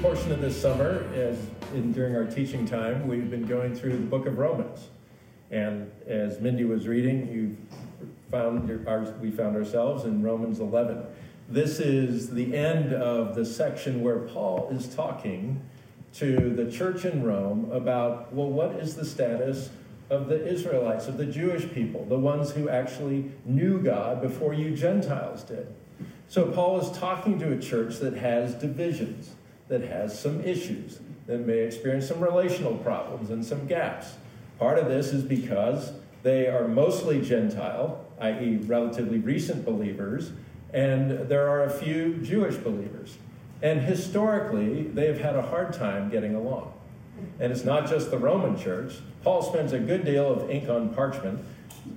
portion 0.00 0.32
of 0.32 0.40
this 0.40 0.60
summer, 0.60 1.06
as 1.14 1.38
in, 1.74 1.92
during 1.92 2.16
our 2.16 2.24
teaching 2.24 2.66
time, 2.66 3.06
we've 3.06 3.30
been 3.30 3.46
going 3.46 3.74
through 3.74 3.92
the 3.92 3.98
book 3.98 4.26
of 4.26 4.38
Romans. 4.38 4.88
And 5.50 5.90
as 6.06 6.40
Mindy 6.40 6.64
was 6.64 6.88
reading, 6.88 7.30
you 7.30 7.56
found 8.30 8.88
our, 8.88 9.02
we 9.20 9.30
found 9.30 9.56
ourselves 9.56 10.04
in 10.04 10.22
Romans 10.22 10.60
11. 10.60 11.04
This 11.50 11.80
is 11.80 12.30
the 12.30 12.54
end 12.54 12.92
of 12.92 13.34
the 13.34 13.44
section 13.44 14.02
where 14.02 14.20
Paul 14.20 14.68
is 14.70 14.94
talking 14.94 15.60
to 16.14 16.50
the 16.50 16.70
church 16.70 17.04
in 17.04 17.24
Rome 17.24 17.68
about, 17.72 18.32
well, 18.32 18.48
what 18.48 18.76
is 18.76 18.94
the 18.94 19.04
status 19.04 19.70
of 20.10 20.28
the 20.28 20.46
Israelites, 20.46 21.08
of 21.08 21.16
the 21.16 21.26
Jewish 21.26 21.68
people, 21.72 22.04
the 22.04 22.16
ones 22.16 22.52
who 22.52 22.68
actually 22.68 23.32
knew 23.44 23.80
God 23.80 24.22
before 24.22 24.54
you 24.54 24.76
Gentiles 24.76 25.42
did? 25.42 25.66
So 26.28 26.52
Paul 26.52 26.80
is 26.80 26.96
talking 26.96 27.40
to 27.40 27.52
a 27.52 27.58
church 27.58 27.98
that 27.98 28.14
has 28.14 28.54
divisions 28.54 29.32
that 29.66 29.82
has 29.82 30.16
some 30.16 30.40
issues, 30.42 31.00
that 31.26 31.46
may 31.46 31.58
experience 31.58 32.06
some 32.06 32.20
relational 32.20 32.76
problems 32.76 33.30
and 33.30 33.44
some 33.44 33.66
gaps. 33.66 34.14
Part 34.60 34.78
of 34.78 34.86
this 34.86 35.12
is 35.12 35.24
because 35.24 35.92
they 36.22 36.46
are 36.46 36.68
mostly 36.68 37.20
Gentile, 37.20 38.04
i.e., 38.20 38.58
relatively 38.66 39.18
recent 39.18 39.64
believers, 39.64 40.30
and 40.72 41.28
there 41.28 41.48
are 41.48 41.64
a 41.64 41.70
few 41.70 42.14
Jewish 42.14 42.56
believers. 42.56 43.16
And 43.62 43.80
historically, 43.80 44.84
they 44.84 45.06
have 45.06 45.20
had 45.20 45.36
a 45.36 45.42
hard 45.42 45.72
time 45.72 46.10
getting 46.10 46.34
along. 46.34 46.72
And 47.38 47.52
it's 47.52 47.64
not 47.64 47.88
just 47.88 48.10
the 48.10 48.18
Roman 48.18 48.58
church. 48.58 48.94
Paul 49.22 49.42
spends 49.42 49.72
a 49.72 49.78
good 49.78 50.04
deal 50.04 50.32
of 50.32 50.50
ink 50.50 50.68
on 50.68 50.94
parchment 50.94 51.44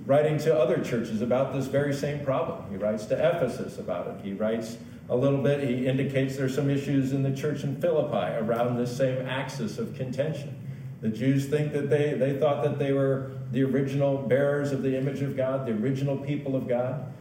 writing 0.06 0.38
to 0.38 0.54
other 0.54 0.82
churches 0.82 1.22
about 1.22 1.52
this 1.52 1.66
very 1.66 1.94
same 1.94 2.24
problem. 2.24 2.70
He 2.70 2.76
writes 2.76 3.06
to 3.06 3.14
Ephesus 3.14 3.78
about 3.78 4.08
it. 4.08 4.24
He 4.24 4.32
writes 4.32 4.76
a 5.08 5.16
little 5.16 5.42
bit, 5.42 5.66
he 5.66 5.86
indicates 5.86 6.36
there's 6.36 6.54
some 6.54 6.70
issues 6.70 7.12
in 7.12 7.22
the 7.22 7.34
church 7.34 7.62
in 7.62 7.80
Philippi 7.80 8.36
around 8.36 8.76
this 8.76 8.94
same 8.94 9.26
axis 9.26 9.78
of 9.78 9.94
contention. 9.94 10.60
The 11.02 11.10
Jews 11.10 11.46
think 11.46 11.72
that 11.72 11.90
they, 11.90 12.14
they 12.14 12.38
thought 12.38 12.62
that 12.62 12.78
they 12.78 12.92
were 12.92 13.32
the 13.52 13.62
original 13.62 14.16
bearers 14.16 14.72
of 14.72 14.82
the 14.82 14.96
image 14.96 15.20
of 15.20 15.36
God, 15.36 15.66
the 15.66 15.72
original 15.72 16.16
people 16.16 16.56
of 16.56 16.66
God, 16.66 17.12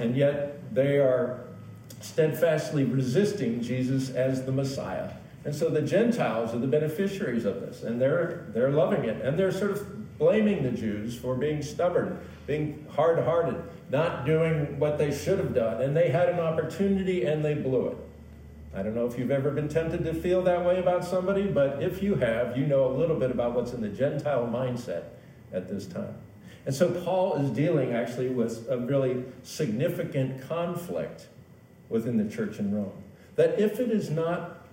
and 0.00 0.16
yet 0.16 0.74
they 0.74 0.98
are 0.98 1.44
steadfastly 2.00 2.84
resisting 2.84 3.60
Jesus 3.60 4.10
as 4.10 4.44
the 4.44 4.52
Messiah. 4.52 5.10
And 5.44 5.54
so 5.54 5.68
the 5.68 5.82
Gentiles 5.82 6.54
are 6.54 6.58
the 6.58 6.66
beneficiaries 6.66 7.44
of 7.44 7.60
this, 7.60 7.82
and 7.82 8.00
they're, 8.00 8.46
they're 8.54 8.70
loving 8.70 9.04
it. 9.04 9.24
And 9.24 9.38
they're 9.38 9.52
sort 9.52 9.72
of 9.72 10.18
blaming 10.18 10.62
the 10.62 10.70
Jews 10.70 11.16
for 11.16 11.34
being 11.34 11.62
stubborn, 11.62 12.18
being 12.46 12.86
hard 12.90 13.18
hearted, 13.24 13.60
not 13.90 14.24
doing 14.24 14.78
what 14.78 14.98
they 14.98 15.12
should 15.12 15.38
have 15.38 15.54
done. 15.54 15.82
And 15.82 15.96
they 15.96 16.10
had 16.10 16.28
an 16.28 16.38
opportunity 16.38 17.24
and 17.24 17.44
they 17.44 17.54
blew 17.54 17.88
it. 17.88 17.96
I 18.74 18.82
don't 18.82 18.94
know 18.94 19.06
if 19.06 19.18
you've 19.18 19.30
ever 19.30 19.50
been 19.50 19.68
tempted 19.68 20.04
to 20.04 20.14
feel 20.14 20.42
that 20.42 20.64
way 20.64 20.78
about 20.78 21.04
somebody, 21.04 21.46
but 21.46 21.82
if 21.82 22.02
you 22.02 22.14
have, 22.14 22.56
you 22.56 22.66
know 22.66 22.86
a 22.86 22.94
little 22.94 23.16
bit 23.16 23.30
about 23.30 23.52
what's 23.52 23.72
in 23.72 23.82
the 23.82 23.88
Gentile 23.88 24.46
mindset 24.46 25.04
at 25.52 25.68
this 25.68 25.86
time. 25.86 26.14
And 26.64 26.74
so 26.74 26.90
Paul 26.90 27.36
is 27.36 27.50
dealing 27.50 27.92
actually 27.92 28.28
with 28.28 28.68
a 28.70 28.78
really 28.78 29.24
significant 29.42 30.46
conflict 30.48 31.26
within 31.88 32.16
the 32.16 32.34
church 32.34 32.58
in 32.58 32.74
Rome. 32.74 32.92
That 33.36 33.58
if 33.58 33.80
it 33.80 33.90
is 33.90 34.10
not 34.10 34.64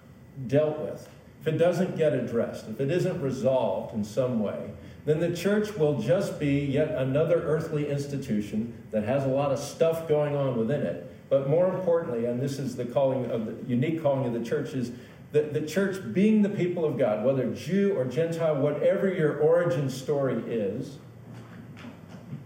dealt 0.48 0.80
with, 0.80 1.10
if 1.42 1.48
it 1.48 1.58
doesn't 1.58 1.98
get 1.98 2.14
addressed, 2.14 2.68
if 2.68 2.80
it 2.80 2.92
isn't 2.92 3.22
resolved 3.22 3.96
in 3.96 4.04
some 4.04 4.40
way, 4.42 4.72
then 5.06 5.20
the 5.20 5.36
church 5.36 5.76
will 5.76 6.00
just 6.00 6.40
be 6.40 6.60
yet 6.66 6.92
another 6.92 7.42
earthly 7.42 7.90
institution 7.90 8.74
that 8.92 9.04
has 9.04 9.24
a 9.24 9.30
lot 9.30 9.52
of 9.52 9.58
stuff 9.58 10.08
going 10.08 10.36
on 10.36 10.58
within 10.58 10.82
it. 10.82 11.10
But 11.30 11.50
more 11.50 11.74
importantly, 11.74 12.26
and 12.26 12.40
this 12.40 12.60
is 12.60 12.76
the 12.76 12.86
calling 12.86 13.32
of 13.32 13.46
the 13.46 13.56
unique 13.68 14.02
calling 14.02 14.26
of 14.26 14.34
the 14.34 14.48
church, 14.48 14.74
is 14.74 14.92
the, 15.32 15.44
the 15.44 15.62
church 15.62 16.14
being 16.14 16.42
the 16.42 16.50
people 16.50 16.86
of 16.86 16.98
God, 16.98 17.24
whether 17.24 17.50
Jew 17.54 17.94
or 17.96 18.06
Gentile, 18.06 18.56
whatever 18.56 19.12
your 19.12 19.38
origin 19.38 19.90
story 19.90 20.42
is, 20.48 20.98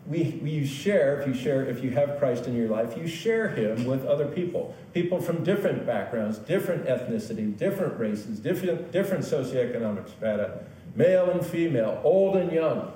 we, 0.06 0.40
we 0.44 0.66
share, 0.66 1.22
if 1.22 1.28
you 1.28 1.34
share, 1.34 1.66
if 1.66 1.84
you 1.84 1.92
have 1.92 2.20
Christ 2.20 2.46
in 2.48 2.56
your 2.56 2.68
life, 2.68 2.98
you 2.98 3.08
share 3.08 3.50
him 3.50 3.86
with 3.86 4.06
other 4.06 4.26
people. 4.26 4.76
People 4.94 5.22
from 5.22 5.44
different 5.44 5.86
backgrounds, 5.86 6.38
different 6.40 6.86
ethnicity, 6.86 7.58
different 7.58 7.98
races, 8.00 8.40
different, 8.40 8.92
different 8.92 9.24
socioeconomic 9.24 10.10
strata 10.10 10.60
male 10.96 11.30
and 11.30 11.46
female, 11.46 12.00
old 12.04 12.36
and 12.36 12.52
young, 12.52 12.92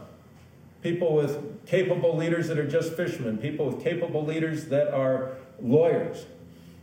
people 0.81 1.15
with 1.15 1.65
capable 1.65 2.15
leaders 2.15 2.47
that 2.47 2.57
are 2.57 2.67
just 2.67 2.93
fishermen, 2.93 3.37
people 3.37 3.65
with 3.65 3.83
capable 3.83 4.23
leaders 4.23 4.67
that 4.67 4.93
are 4.93 5.31
lawyers. 5.61 6.25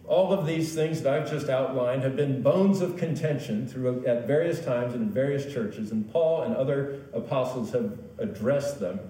All 0.07 0.33
of 0.33 0.47
these 0.47 0.75
things 0.75 1.03
that 1.03 1.15
I've 1.15 1.31
just 1.31 1.49
outlined 1.49 2.03
have 2.03 2.15
been 2.15 2.43
bones 2.43 2.83
of 2.83 2.97
contention 2.97 3.67
through, 3.67 4.05
at 4.07 4.27
various 4.27 4.63
times 4.63 4.95
in 4.95 5.11
various 5.11 5.51
churches, 5.53 5.93
and 5.93 6.11
Paul 6.13 6.43
and 6.43 6.55
other 6.55 7.01
apostles 7.15 7.73
have 7.73 7.99
addressed 8.19 8.81
them. 8.81 9.01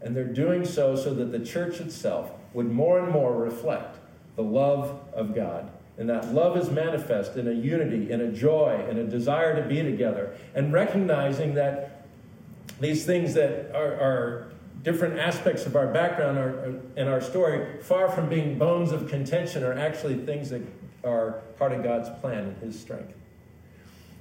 And 0.00 0.14
they're 0.14 0.24
doing 0.24 0.64
so 0.64 0.94
so 0.96 1.12
that 1.14 1.32
the 1.32 1.40
church 1.40 1.80
itself 1.80 2.30
would 2.52 2.70
more 2.70 2.98
and 2.98 3.10
more 3.10 3.36
reflect 3.36 3.98
the 4.36 4.42
love 4.42 5.00
of 5.12 5.34
God 5.34 5.70
and 5.98 6.08
that 6.08 6.32
love 6.32 6.56
is 6.56 6.70
manifest 6.70 7.36
in 7.36 7.48
a 7.48 7.52
unity, 7.52 8.10
in 8.12 8.20
a 8.20 8.30
joy, 8.30 8.86
in 8.88 8.98
a 8.98 9.04
desire 9.04 9.60
to 9.60 9.68
be 9.68 9.82
together. 9.82 10.32
And 10.54 10.72
recognizing 10.72 11.54
that 11.54 12.06
these 12.80 13.04
things 13.04 13.34
that 13.34 13.74
are, 13.74 13.94
are 13.94 14.52
different 14.84 15.18
aspects 15.18 15.66
of 15.66 15.74
our 15.74 15.88
background 15.88 16.38
are, 16.38 16.80
and 16.96 17.08
our 17.08 17.20
story, 17.20 17.82
far 17.82 18.08
from 18.08 18.28
being 18.28 18.56
bones 18.56 18.92
of 18.92 19.08
contention, 19.08 19.64
are 19.64 19.72
actually 19.72 20.14
things 20.18 20.50
that 20.50 20.62
are 21.02 21.42
part 21.58 21.72
of 21.72 21.82
God's 21.82 22.08
plan 22.20 22.44
and 22.44 22.56
His 22.58 22.78
strength. 22.78 23.12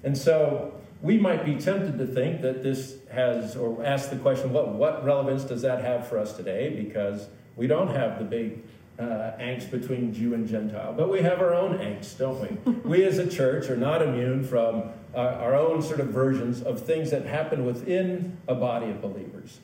And 0.03 0.17
so 0.17 0.73
we 1.02 1.18
might 1.18 1.46
be 1.46 1.56
tempted 1.56 1.97
to 1.97 2.08
think 2.08 2.41
that 2.41 2.63
this 2.63 2.97
has, 3.12 3.56
or 3.56 3.85
ask 3.85 4.09
the 4.09 4.16
question, 4.18 4.52
what, 4.52 4.74
what 4.74 5.03
relevance 5.06 5.44
does 5.44 5.62
that 5.62 5.84
have 5.84 6.08
for 6.08 6.18
us 6.18 6.34
today? 6.34 6.69
Because 6.69 7.28
we 7.56 7.68
don't 7.68 7.94
have 7.96 8.18
the 8.18 8.25
big 8.25 8.63
uh, 9.00 9.34
angst 9.40 9.69
between 9.69 10.13
Jew 10.13 10.34
and 10.34 10.47
Gentile. 10.47 10.94
But 10.94 11.09
we 11.09 11.22
have 11.22 11.40
our 11.40 11.53
own 11.53 11.78
angst, 11.78 12.18
don't 12.18 12.40
we? 12.41 12.72
we 12.84 13.03
as 13.03 13.19
a 13.19 13.28
church 13.28 13.69
are 13.69 13.78
not 13.78 14.02
immune 14.02 14.44
from 14.44 14.90
uh, 15.13 15.19
our 15.19 15.56
own 15.56 15.81
sort 15.81 16.00
of 16.00 16.08
versions 16.08 16.62
of 16.62 16.81
things 16.81 17.12
that 17.12 17.25
happen 17.25 17.66
within 17.66 18.38
a 18.47 18.56
body 18.56 18.90
of 18.90 19.02
believers. 19.02 19.59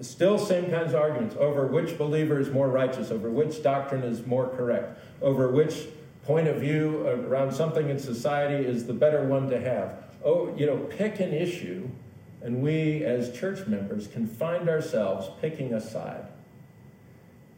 Still, 0.00 0.38
same 0.38 0.70
kinds 0.70 0.92
of 0.92 1.00
arguments 1.00 1.36
over 1.38 1.68
which 1.68 1.96
believer 1.96 2.40
is 2.40 2.50
more 2.50 2.68
righteous, 2.68 3.12
over 3.12 3.30
which 3.30 3.62
doctrine 3.62 4.02
is 4.02 4.26
more 4.26 4.48
correct, 4.48 4.98
over 5.22 5.52
which 5.52 5.86
point 6.24 6.48
of 6.48 6.56
view 6.56 7.06
around 7.06 7.52
something 7.52 7.90
in 7.90 7.98
society 7.98 8.64
is 8.64 8.86
the 8.86 8.92
better 8.92 9.24
one 9.24 9.48
to 9.50 9.60
have. 9.60 10.02
Oh, 10.24 10.54
you 10.56 10.66
know, 10.66 10.78
pick 10.78 11.20
an 11.20 11.34
issue, 11.34 11.88
and 12.42 12.62
we 12.62 13.04
as 13.04 13.36
church 13.36 13.66
members 13.66 14.06
can 14.06 14.26
find 14.26 14.68
ourselves 14.68 15.28
picking 15.40 15.74
a 15.74 15.80
side. 15.80 16.26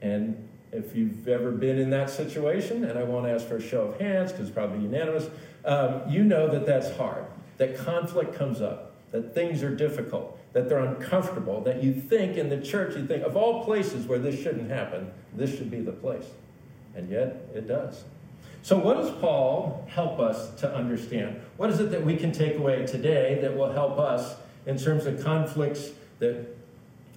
And 0.02 0.48
if 0.72 0.96
you've 0.96 1.26
ever 1.28 1.52
been 1.52 1.78
in 1.78 1.90
that 1.90 2.10
situation, 2.10 2.84
and 2.84 2.98
I 2.98 3.04
won't 3.04 3.26
ask 3.26 3.46
for 3.46 3.56
a 3.56 3.62
show 3.62 3.82
of 3.82 4.00
hands 4.00 4.32
because 4.32 4.48
it's 4.48 4.54
probably 4.54 4.82
unanimous, 4.82 5.28
um, 5.64 6.02
you 6.08 6.24
know 6.24 6.48
that 6.48 6.66
that's 6.66 6.94
hard, 6.96 7.24
that 7.58 7.76
conflict 7.76 8.34
comes 8.34 8.60
up, 8.60 8.94
that 9.12 9.34
things 9.34 9.62
are 9.62 9.74
difficult, 9.74 10.38
that 10.52 10.68
they're 10.68 10.84
uncomfortable, 10.84 11.60
that 11.62 11.82
you 11.82 11.92
think 11.94 12.36
in 12.36 12.48
the 12.48 12.60
church, 12.60 12.96
you 12.96 13.06
think 13.06 13.22
of 13.22 13.36
all 13.36 13.64
places 13.64 14.06
where 14.06 14.18
this 14.18 14.40
shouldn't 14.42 14.70
happen, 14.70 15.10
this 15.34 15.56
should 15.56 15.70
be 15.70 15.80
the 15.80 15.92
place. 15.92 16.26
And 16.94 17.10
yet 17.10 17.48
it 17.54 17.68
does. 17.68 18.04
So, 18.66 18.76
what 18.76 18.96
does 18.96 19.12
Paul 19.12 19.86
help 19.88 20.18
us 20.18 20.50
to 20.56 20.74
understand? 20.74 21.40
What 21.56 21.70
is 21.70 21.78
it 21.78 21.92
that 21.92 22.04
we 22.04 22.16
can 22.16 22.32
take 22.32 22.56
away 22.56 22.84
today 22.84 23.38
that 23.40 23.56
will 23.56 23.70
help 23.70 23.96
us 24.00 24.34
in 24.66 24.76
terms 24.76 25.06
of 25.06 25.22
conflicts 25.22 25.90
that, 26.18 26.48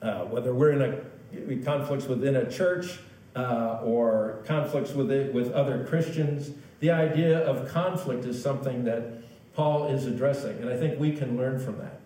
uh, 0.04 0.26
whether 0.26 0.54
we're 0.54 0.74
in 0.74 0.82
a 0.84 1.66
conflicts 1.66 2.06
within 2.06 2.36
a 2.36 2.48
church, 2.52 3.00
uh, 3.36 3.80
or 3.84 4.44
conflicts 4.46 4.92
with 4.92 5.10
it 5.10 5.34
with 5.34 5.52
other 5.54 5.84
Christians. 5.86 6.52
The 6.82 6.92
idea 6.92 7.40
of 7.40 7.68
conflict 7.68 8.26
is 8.26 8.40
something 8.40 8.84
that 8.84 9.24
Paul 9.56 9.88
is 9.88 10.06
addressing, 10.06 10.56
and 10.60 10.70
I 10.70 10.78
think 10.78 11.00
we 11.00 11.14
can 11.14 11.36
learn 11.36 11.58
from 11.58 11.80
that. 11.80 12.00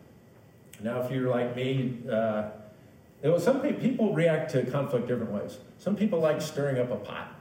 Now, 0.81 1.01
if 1.01 1.11
you're 1.11 1.29
like 1.29 1.53
me, 1.53 1.97
uh, 2.09 2.45
some 3.39 3.59
people 3.59 4.13
react 4.13 4.53
to 4.53 4.65
conflict 4.65 5.09
different 5.09 5.33
ways. 5.33 5.57
Some 5.79 5.97
people 5.97 6.21
like 6.21 6.41
stirring 6.41 6.79
up 6.79 6.91
a 6.91 6.95
pot. 6.95 7.32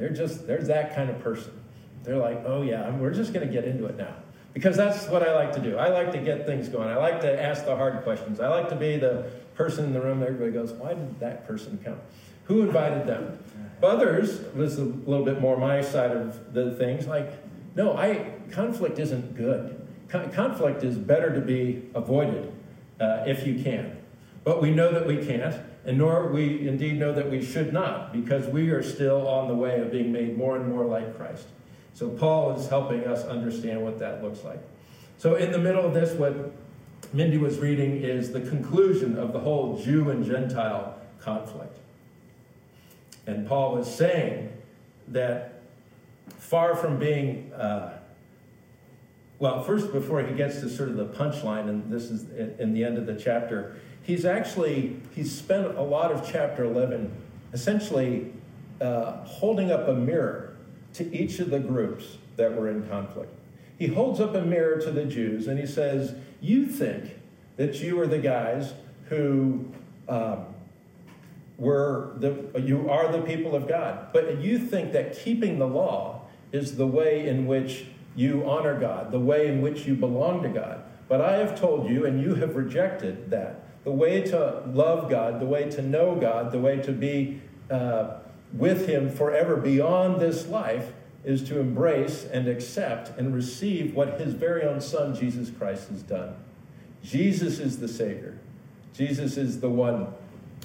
They're 0.00 0.08
just 0.08 0.46
there's 0.46 0.68
that 0.68 0.94
kind 0.94 1.10
of 1.10 1.20
person. 1.20 1.52
They're 2.02 2.16
like, 2.16 2.42
oh 2.46 2.62
yeah, 2.62 2.90
we're 2.90 3.12
just 3.12 3.34
going 3.34 3.46
to 3.46 3.52
get 3.52 3.64
into 3.64 3.84
it 3.84 3.98
now 3.98 4.14
because 4.54 4.76
that's 4.76 5.06
what 5.08 5.22
I 5.22 5.34
like 5.34 5.52
to 5.52 5.60
do. 5.60 5.76
I 5.76 5.90
like 5.90 6.10
to 6.12 6.18
get 6.18 6.46
things 6.46 6.68
going. 6.68 6.88
I 6.88 6.96
like 6.96 7.20
to 7.20 7.42
ask 7.42 7.66
the 7.66 7.76
hard 7.76 8.02
questions. 8.02 8.40
I 8.40 8.48
like 8.48 8.70
to 8.70 8.76
be 8.76 8.96
the 8.96 9.30
person 9.54 9.84
in 9.84 9.92
the 9.92 10.00
room 10.00 10.20
that 10.20 10.30
everybody 10.30 10.52
goes, 10.52 10.72
why 10.72 10.94
did 10.94 11.20
that 11.20 11.46
person 11.46 11.78
come? 11.84 11.98
Who 12.44 12.62
invited 12.62 13.06
them? 13.06 13.38
Others, 13.82 14.54
was 14.54 14.78
a 14.78 14.84
little 14.84 15.24
bit 15.24 15.40
more 15.40 15.56
my 15.56 15.82
side 15.82 16.10
of 16.10 16.52
the 16.52 16.74
things, 16.74 17.06
like, 17.06 17.32
No, 17.76 17.96
I, 17.96 18.32
conflict 18.50 18.98
isn't 18.98 19.36
good. 19.36 19.86
Con- 20.08 20.32
conflict 20.32 20.82
is 20.82 20.96
better 20.96 21.32
to 21.34 21.40
be 21.40 21.88
avoided 21.94 22.52
uh, 23.00 23.24
if 23.26 23.46
you 23.46 23.62
can. 23.62 23.98
But 24.44 24.62
we 24.62 24.70
know 24.70 24.92
that 24.92 25.06
we 25.06 25.24
can't, 25.24 25.54
and 25.84 25.98
nor 25.98 26.28
we 26.28 26.66
indeed 26.66 26.98
know 26.98 27.12
that 27.12 27.30
we 27.30 27.44
should 27.44 27.72
not, 27.72 28.12
because 28.12 28.46
we 28.46 28.70
are 28.70 28.82
still 28.82 29.26
on 29.28 29.48
the 29.48 29.54
way 29.54 29.80
of 29.80 29.90
being 29.90 30.12
made 30.12 30.36
more 30.36 30.56
and 30.56 30.68
more 30.68 30.84
like 30.84 31.16
Christ. 31.16 31.46
So 31.94 32.08
Paul 32.08 32.58
is 32.58 32.68
helping 32.68 33.04
us 33.04 33.24
understand 33.24 33.82
what 33.82 33.98
that 33.98 34.22
looks 34.22 34.42
like. 34.44 34.60
So 35.18 35.34
in 35.34 35.52
the 35.52 35.58
middle 35.58 35.84
of 35.84 35.92
this, 35.92 36.12
what 36.12 36.52
Mindy 37.12 37.36
was 37.36 37.58
reading 37.58 38.02
is 38.02 38.32
the 38.32 38.40
conclusion 38.40 39.18
of 39.18 39.32
the 39.32 39.40
whole 39.40 39.78
Jew 39.78 40.10
and 40.10 40.24
Gentile 40.24 40.98
conflict. 41.20 41.76
And 43.26 43.46
Paul 43.46 43.78
is 43.78 43.86
saying 43.86 44.50
that 45.08 45.60
far 46.38 46.74
from 46.74 46.98
being, 46.98 47.52
uh, 47.52 47.98
well, 49.38 49.62
first, 49.62 49.92
before 49.92 50.22
he 50.22 50.34
gets 50.34 50.60
to 50.60 50.70
sort 50.70 50.88
of 50.88 50.96
the 50.96 51.06
punchline, 51.06 51.68
and 51.68 51.90
this 51.92 52.04
is 52.04 52.30
in 52.58 52.72
the 52.72 52.84
end 52.84 52.96
of 52.96 53.06
the 53.06 53.14
chapter, 53.14 53.76
he's 54.02 54.24
actually, 54.24 54.96
he's 55.14 55.36
spent 55.36 55.66
a 55.76 55.82
lot 55.82 56.12
of 56.12 56.30
chapter 56.30 56.64
11 56.64 57.12
essentially 57.52 58.32
uh, 58.80 59.24
holding 59.24 59.70
up 59.70 59.88
a 59.88 59.94
mirror 59.94 60.56
to 60.94 61.14
each 61.14 61.38
of 61.38 61.50
the 61.50 61.60
groups 61.60 62.18
that 62.36 62.54
were 62.54 62.68
in 62.68 62.88
conflict. 62.88 63.32
He 63.78 63.86
holds 63.86 64.20
up 64.20 64.34
a 64.34 64.42
mirror 64.42 64.80
to 64.80 64.90
the 64.90 65.04
Jews 65.04 65.46
and 65.46 65.58
he 65.58 65.66
says, 65.66 66.14
You 66.40 66.66
think 66.66 67.18
that 67.56 67.80
you 67.80 67.98
are 68.00 68.06
the 68.06 68.18
guys 68.18 68.74
who 69.08 69.66
um, 70.08 70.46
were 71.58 72.12
the, 72.16 72.60
you 72.64 72.90
are 72.90 73.12
the 73.12 73.20
people 73.20 73.54
of 73.54 73.68
God. 73.68 74.08
But 74.12 74.40
you 74.40 74.58
think 74.58 74.92
that 74.92 75.18
keeping 75.18 75.58
the 75.58 75.66
law 75.66 76.22
is 76.52 76.76
the 76.76 76.86
way 76.86 77.28
in 77.28 77.46
which 77.46 77.86
you 78.16 78.48
honor 78.48 78.78
God, 78.78 79.12
the 79.12 79.20
way 79.20 79.46
in 79.46 79.60
which 79.60 79.86
you 79.86 79.94
belong 79.94 80.42
to 80.42 80.48
God. 80.48 80.82
But 81.08 81.20
I 81.20 81.36
have 81.36 81.58
told 81.58 81.88
you, 81.88 82.06
and 82.06 82.20
you 82.20 82.34
have 82.36 82.56
rejected 82.56 83.30
that. 83.30 83.64
The 83.84 83.90
way 83.90 84.22
to 84.22 84.62
love 84.66 85.08
God, 85.08 85.40
the 85.40 85.46
way 85.46 85.70
to 85.70 85.82
know 85.82 86.14
God, 86.14 86.52
the 86.52 86.58
way 86.58 86.80
to 86.82 86.92
be 86.92 87.40
uh, 87.70 88.18
with 88.52 88.86
Him 88.88 89.10
forever 89.10 89.56
beyond 89.56 90.20
this 90.20 90.46
life 90.46 90.92
is 91.24 91.42
to 91.44 91.60
embrace 91.60 92.24
and 92.24 92.48
accept 92.48 93.16
and 93.18 93.34
receive 93.34 93.94
what 93.94 94.20
His 94.20 94.34
very 94.34 94.62
own 94.62 94.80
Son, 94.80 95.14
Jesus 95.14 95.50
Christ, 95.50 95.88
has 95.88 96.02
done. 96.02 96.34
Jesus 97.02 97.58
is 97.58 97.78
the 97.78 97.88
Savior. 97.88 98.38
Jesus 98.94 99.36
is 99.36 99.60
the 99.60 99.70
one 99.70 100.08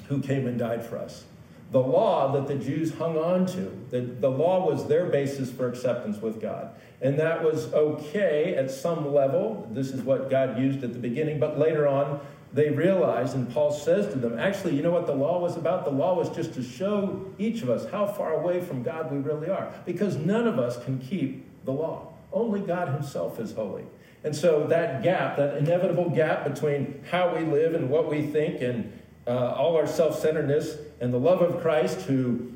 who 0.08 0.20
came 0.20 0.46
and 0.46 0.58
died 0.58 0.84
for 0.84 0.98
us. 0.98 1.24
The 1.72 1.80
law 1.80 2.32
that 2.32 2.46
the 2.46 2.54
Jews 2.54 2.94
hung 2.94 3.16
on 3.16 3.46
to, 3.46 3.76
the, 3.90 4.00
the 4.00 4.30
law 4.30 4.66
was 4.66 4.86
their 4.86 5.06
basis 5.06 5.50
for 5.50 5.68
acceptance 5.68 6.18
with 6.18 6.40
God. 6.40 6.70
And 7.00 7.18
that 7.18 7.42
was 7.42 7.72
okay 7.72 8.54
at 8.54 8.70
some 8.70 9.12
level. 9.12 9.68
This 9.72 9.90
is 9.90 10.02
what 10.02 10.30
God 10.30 10.58
used 10.58 10.82
at 10.82 10.92
the 10.92 10.98
beginning. 10.98 11.38
But 11.38 11.58
later 11.58 11.86
on, 11.86 12.20
they 12.52 12.70
realized, 12.70 13.34
and 13.34 13.52
Paul 13.52 13.70
says 13.70 14.10
to 14.12 14.18
them, 14.18 14.38
actually, 14.38 14.76
you 14.76 14.82
know 14.82 14.92
what 14.92 15.06
the 15.06 15.14
law 15.14 15.40
was 15.40 15.56
about? 15.56 15.84
The 15.84 15.90
law 15.90 16.14
was 16.14 16.30
just 16.30 16.54
to 16.54 16.62
show 16.62 17.30
each 17.38 17.60
of 17.62 17.68
us 17.68 17.90
how 17.90 18.06
far 18.06 18.32
away 18.32 18.62
from 18.62 18.82
God 18.82 19.12
we 19.12 19.18
really 19.18 19.50
are. 19.50 19.74
Because 19.84 20.16
none 20.16 20.48
of 20.48 20.58
us 20.58 20.82
can 20.84 20.98
keep 20.98 21.44
the 21.66 21.72
law, 21.72 22.12
only 22.32 22.60
God 22.60 22.88
Himself 22.88 23.38
is 23.40 23.52
holy. 23.52 23.84
And 24.24 24.34
so 24.34 24.66
that 24.68 25.02
gap, 25.02 25.36
that 25.36 25.56
inevitable 25.58 26.08
gap 26.10 26.44
between 26.44 27.04
how 27.10 27.34
we 27.34 27.44
live 27.44 27.74
and 27.74 27.90
what 27.90 28.08
we 28.08 28.22
think 28.22 28.62
and 28.62 28.92
uh, 29.26 29.52
all 29.52 29.76
our 29.76 29.86
self 29.86 30.18
centeredness 30.18 30.78
and 31.00 31.12
the 31.12 31.18
love 31.18 31.42
of 31.42 31.60
Christ 31.60 32.02
who 32.02 32.52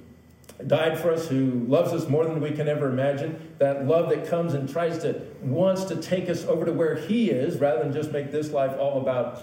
died 0.67 0.99
for 0.99 1.13
us, 1.13 1.29
who 1.29 1.65
loves 1.67 1.93
us 1.93 2.09
more 2.09 2.25
than 2.25 2.41
we 2.41 2.51
can 2.51 2.69
ever 2.69 2.89
imagine, 2.89 3.55
that 3.59 3.87
love 3.87 4.11
that 4.11 4.29
comes 4.29 4.55
and 4.55 4.69
tries 4.69 4.99
to, 4.99 5.21
wants 5.43 5.85
to 5.85 5.97
take 5.97 6.29
us 6.29 6.45
over 6.45 6.65
to 6.65 6.73
where 6.73 6.97
He 6.97 7.31
is 7.31 7.59
rather 7.59 7.83
than 7.83 7.93
just 7.93 8.13
make 8.13 8.31
this 8.31 8.51
life 8.51 8.77
all 8.79 9.01
about, 9.01 9.43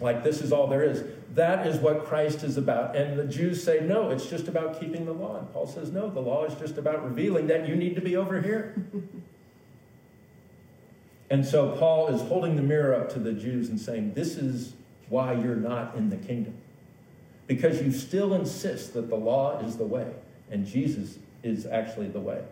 like, 0.00 0.24
this 0.24 0.40
is 0.40 0.52
all 0.52 0.66
there 0.66 0.82
is. 0.82 1.04
That 1.34 1.66
is 1.66 1.78
what 1.78 2.04
Christ 2.06 2.42
is 2.42 2.56
about. 2.56 2.96
And 2.96 3.18
the 3.18 3.24
Jews 3.24 3.62
say, 3.62 3.80
no, 3.80 4.10
it's 4.10 4.26
just 4.26 4.48
about 4.48 4.80
keeping 4.80 5.06
the 5.06 5.12
law. 5.12 5.38
And 5.38 5.52
Paul 5.52 5.66
says, 5.66 5.92
no, 5.92 6.10
the 6.10 6.20
law 6.20 6.44
is 6.44 6.54
just 6.54 6.78
about 6.78 7.04
revealing 7.04 7.46
that 7.48 7.68
you 7.68 7.76
need 7.76 7.94
to 7.94 8.00
be 8.00 8.16
over 8.16 8.40
here. 8.40 8.74
and 11.30 11.46
so 11.46 11.76
Paul 11.76 12.08
is 12.08 12.22
holding 12.22 12.56
the 12.56 12.62
mirror 12.62 12.94
up 12.94 13.12
to 13.12 13.18
the 13.20 13.32
Jews 13.32 13.68
and 13.68 13.80
saying, 13.80 14.14
this 14.14 14.36
is 14.36 14.74
why 15.08 15.34
you're 15.34 15.56
not 15.56 15.94
in 15.94 16.10
the 16.10 16.16
kingdom. 16.16 16.54
Because 17.46 17.82
you 17.82 17.92
still 17.92 18.34
insist 18.34 18.94
that 18.94 19.08
the 19.08 19.16
law 19.16 19.60
is 19.60 19.76
the 19.76 19.86
way 19.86 20.12
and 20.50 20.66
Jesus 20.66 21.18
is 21.42 21.66
actually 21.66 22.08
the 22.08 22.20
way. 22.20 22.42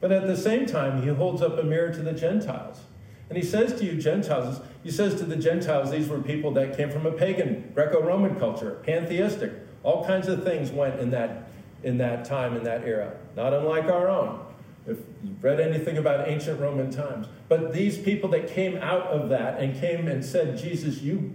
But 0.00 0.12
at 0.12 0.26
the 0.26 0.36
same 0.36 0.66
time, 0.66 1.02
he 1.02 1.08
holds 1.08 1.40
up 1.40 1.58
a 1.58 1.62
mirror 1.62 1.92
to 1.92 2.02
the 2.02 2.12
Gentiles. 2.12 2.80
And 3.28 3.38
he 3.38 3.44
says 3.44 3.78
to 3.78 3.84
you, 3.84 4.00
Gentiles, 4.00 4.60
he 4.82 4.90
says 4.90 5.14
to 5.16 5.24
the 5.24 5.36
Gentiles, 5.36 5.90
these 5.90 6.08
were 6.08 6.20
people 6.20 6.50
that 6.52 6.76
came 6.76 6.90
from 6.90 7.06
a 7.06 7.12
pagan, 7.12 7.70
Greco 7.74 8.02
Roman 8.02 8.36
culture, 8.36 8.82
pantheistic. 8.84 9.52
All 9.82 10.04
kinds 10.04 10.28
of 10.28 10.44
things 10.44 10.70
went 10.70 11.00
in 11.00 11.10
that, 11.10 11.48
in 11.82 11.98
that 11.98 12.24
time, 12.24 12.56
in 12.56 12.64
that 12.64 12.84
era, 12.84 13.14
not 13.34 13.54
unlike 13.54 13.84
our 13.84 14.08
own. 14.08 14.40
If 14.86 14.98
you've 15.22 15.42
read 15.42 15.60
anything 15.60 15.96
about 15.96 16.28
ancient 16.28 16.60
Roman 16.60 16.90
times. 16.90 17.26
But 17.48 17.72
these 17.72 17.96
people 17.96 18.28
that 18.30 18.48
came 18.48 18.76
out 18.76 19.06
of 19.06 19.30
that 19.30 19.58
and 19.58 19.78
came 19.80 20.06
and 20.08 20.22
said, 20.22 20.58
Jesus, 20.58 21.00
you 21.00 21.34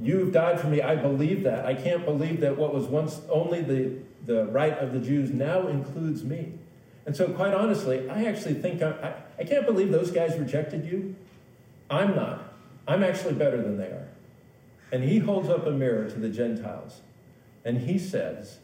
You've 0.00 0.32
died 0.32 0.60
for 0.60 0.66
me. 0.66 0.82
I 0.82 0.96
believe 0.96 1.44
that. 1.44 1.64
I 1.64 1.74
can't 1.74 2.04
believe 2.04 2.40
that 2.40 2.56
what 2.56 2.74
was 2.74 2.86
once 2.86 3.20
only 3.28 3.62
the, 3.62 3.96
the 4.26 4.46
right 4.46 4.76
of 4.78 4.92
the 4.92 4.98
Jews 4.98 5.30
now 5.30 5.68
includes 5.68 6.24
me. 6.24 6.52
And 7.06 7.16
so, 7.16 7.28
quite 7.28 7.54
honestly, 7.54 8.08
I 8.08 8.24
actually 8.24 8.54
think 8.54 8.82
I, 8.82 8.90
I, 8.90 9.42
I 9.42 9.44
can't 9.44 9.66
believe 9.66 9.92
those 9.92 10.10
guys 10.10 10.38
rejected 10.38 10.84
you. 10.84 11.14
I'm 11.90 12.16
not. 12.16 12.54
I'm 12.88 13.04
actually 13.04 13.34
better 13.34 13.62
than 13.62 13.76
they 13.76 13.86
are. 13.86 14.08
And 14.90 15.04
he 15.04 15.18
holds 15.18 15.48
up 15.48 15.66
a 15.66 15.70
mirror 15.70 16.08
to 16.08 16.18
the 16.18 16.28
Gentiles 16.28 17.00
and 17.64 17.78
he 17.78 17.98
says, 17.98 18.58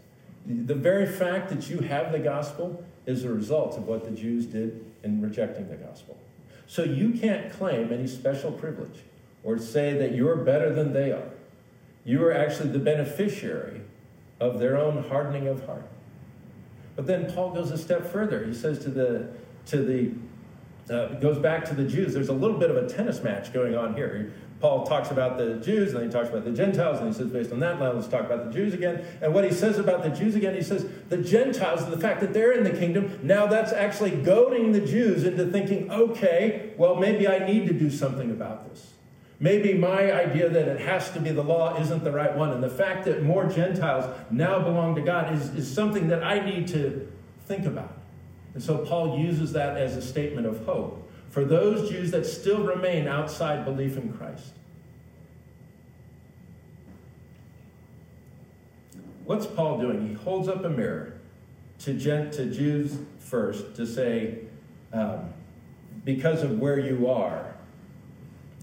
the 0.47 0.75
very 0.75 1.07
fact 1.07 1.49
that 1.51 1.69
you 1.69 1.81
have 1.81 2.13
the 2.13 2.19
gospel 2.19 2.85
is 3.07 3.25
a 3.25 3.31
result 3.31 3.77
of 3.77 3.87
what 3.87 4.05
the 4.05 4.11
Jews 4.11 4.47
did 4.47 4.85
in 5.03 5.21
rejecting 5.23 5.69
the 5.69 5.77
gospel. 5.77 6.19
So 6.67 6.85
you 6.85 7.13
can't 7.13 7.53
claim 7.53 7.93
any 7.93 8.07
special 8.07 8.53
privilege 8.53 9.01
or 9.43 9.59
say 9.59 9.95
that 9.99 10.15
you're 10.15 10.37
better 10.37 10.73
than 10.73 10.93
they 10.93 11.13
are. 11.13 11.31
You 12.05 12.25
are 12.25 12.33
actually 12.33 12.71
the 12.71 12.79
beneficiary 12.79 13.83
of 14.39 14.59
their 14.59 14.77
own 14.77 15.05
hardening 15.05 15.47
of 15.49 15.67
heart. 15.67 15.87
But 16.97 17.07
then 17.07 17.33
Paul 17.33 17.53
goes 17.53 17.71
a 17.71 17.79
step 17.79 18.11
further. 18.11 18.45
He 18.45 18.55
says 18.55 18.79
to 18.81 18.91
the 18.91 19.29
to 19.67 19.83
the 19.83 20.13
uh, 20.95 21.15
goes 21.21 21.39
back 21.39 21.65
to 21.67 21.75
the 21.75 21.85
Jews. 21.85 22.13
There's 22.13 22.29
a 22.29 22.35
little 22.35 22.59
bit 22.59 22.71
of 22.71 22.77
a 22.77 22.89
tennis 22.89 23.23
match 23.23 23.53
going 23.53 23.77
on 23.77 23.95
here. 23.95 24.33
Paul 24.61 24.85
talks 24.85 25.11
about 25.11 25.39
the 25.39 25.55
Jews, 25.55 25.93
and 25.93 26.01
then 26.01 26.09
he 26.09 26.13
talks 26.13 26.29
about 26.29 26.45
the 26.45 26.53
Gentiles, 26.53 26.99
and 26.99 27.09
he 27.09 27.15
says, 27.15 27.31
based 27.31 27.51
on 27.51 27.61
that, 27.61 27.81
now 27.81 27.93
let's 27.93 28.09
talk 28.09 28.27
about 28.27 28.47
the 28.47 28.53
Jews 28.53 28.75
again. 28.75 29.03
And 29.23 29.33
what 29.33 29.45
he 29.45 29.53
says 29.53 29.79
about 29.79 30.03
the 30.03 30.11
Jews 30.11 30.35
again, 30.35 30.55
he 30.55 30.63
says, 30.63 30.87
the 31.09 31.17
Gentiles, 31.17 31.89
the 31.89 31.97
fact 31.97 32.21
that 32.21 32.35
they're 32.35 32.53
in 32.53 32.65
the 32.65 32.79
kingdom, 32.79 33.19
now 33.23 33.47
that's 33.47 33.73
actually 33.73 34.11
goading 34.11 34.73
the 34.73 34.81
Jews 34.81 35.25
into 35.25 35.47
thinking, 35.47 35.91
okay, 35.91 36.75
well, 36.77 36.97
maybe 36.97 37.27
I 37.27 37.39
need 37.39 37.69
to 37.69 37.73
do 37.73 37.91
something 37.91 38.31
about 38.31 38.69
this. 38.69 38.93
Maybe 39.43 39.73
my 39.73 40.13
idea 40.13 40.51
that 40.51 40.69
it 40.69 40.81
has 40.81 41.11
to 41.13 41.21
be 41.21 41.31
the 41.31 41.43
law 41.43 41.81
isn't 41.81 42.05
the 42.05 42.13
right 42.13 42.37
one. 42.37 42.51
And 42.51 42.63
the 42.63 42.69
fact 42.69 43.07
that 43.07 43.23
more 43.23 43.47
Gentiles 43.47 44.15
now 44.31 44.63
belong 44.63 44.95
to 44.97 45.01
God 45.01 45.33
is, 45.33 45.49
is 45.55 45.73
something 45.73 46.09
that 46.09 46.23
I 46.23 46.45
need 46.45 46.69
to 46.69 47.11
think 47.47 47.65
about. 47.65 47.97
And 48.53 48.63
so 48.63 48.79
Paul 48.79 49.19
uses 49.19 49.53
that 49.53 49.79
as 49.79 49.97
a 49.97 50.03
statement 50.03 50.47
of 50.47 50.67
hope 50.67 51.11
for 51.31 51.45
those 51.45 51.89
Jews 51.89 52.11
that 52.11 52.27
still 52.27 52.65
remain 52.65 53.09
outside 53.09 53.65
belief 53.65 53.97
in 53.97 54.13
Christ. 54.13 54.53
What's 59.25 59.47
Paul 59.47 59.81
doing? 59.81 60.09
He 60.09 60.15
holds 60.15 60.49
up 60.49 60.65
a 60.65 60.69
mirror 60.69 61.15
to, 61.79 61.95
gen- 61.95 62.31
to 62.33 62.47
Jews 62.47 62.99
first 63.21 63.77
to 63.77 63.87
say, 63.87 64.41
um, 64.93 65.33
because 66.05 66.43
of 66.43 66.59
where 66.59 66.79
you 66.79 67.09
are, 67.09 67.50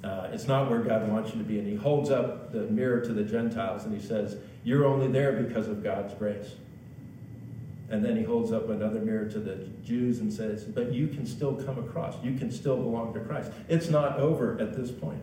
uh, 0.03 0.29
it's 0.31 0.47
not 0.47 0.69
where 0.69 0.79
God 0.79 1.07
wants 1.09 1.31
you 1.31 1.39
to 1.39 1.43
be. 1.43 1.59
And 1.59 1.67
he 1.67 1.75
holds 1.75 2.09
up 2.09 2.51
the 2.51 2.61
mirror 2.67 3.01
to 3.01 3.13
the 3.13 3.23
Gentiles 3.23 3.83
and 3.83 3.99
he 3.99 4.05
says, 4.05 4.37
You're 4.63 4.85
only 4.85 5.07
there 5.07 5.33
because 5.33 5.67
of 5.67 5.83
God's 5.83 6.13
grace. 6.13 6.55
And 7.89 8.03
then 8.03 8.17
he 8.17 8.23
holds 8.23 8.51
up 8.51 8.69
another 8.69 8.99
mirror 8.99 9.29
to 9.29 9.39
the 9.39 9.55
Jews 9.83 10.19
and 10.19 10.31
says, 10.31 10.65
But 10.65 10.93
you 10.93 11.07
can 11.07 11.25
still 11.25 11.55
come 11.55 11.79
across. 11.79 12.15
You 12.23 12.37
can 12.37 12.51
still 12.51 12.77
belong 12.77 13.13
to 13.13 13.21
Christ. 13.21 13.51
It's 13.69 13.89
not 13.89 14.19
over 14.19 14.59
at 14.59 14.75
this 14.75 14.91
point. 14.91 15.21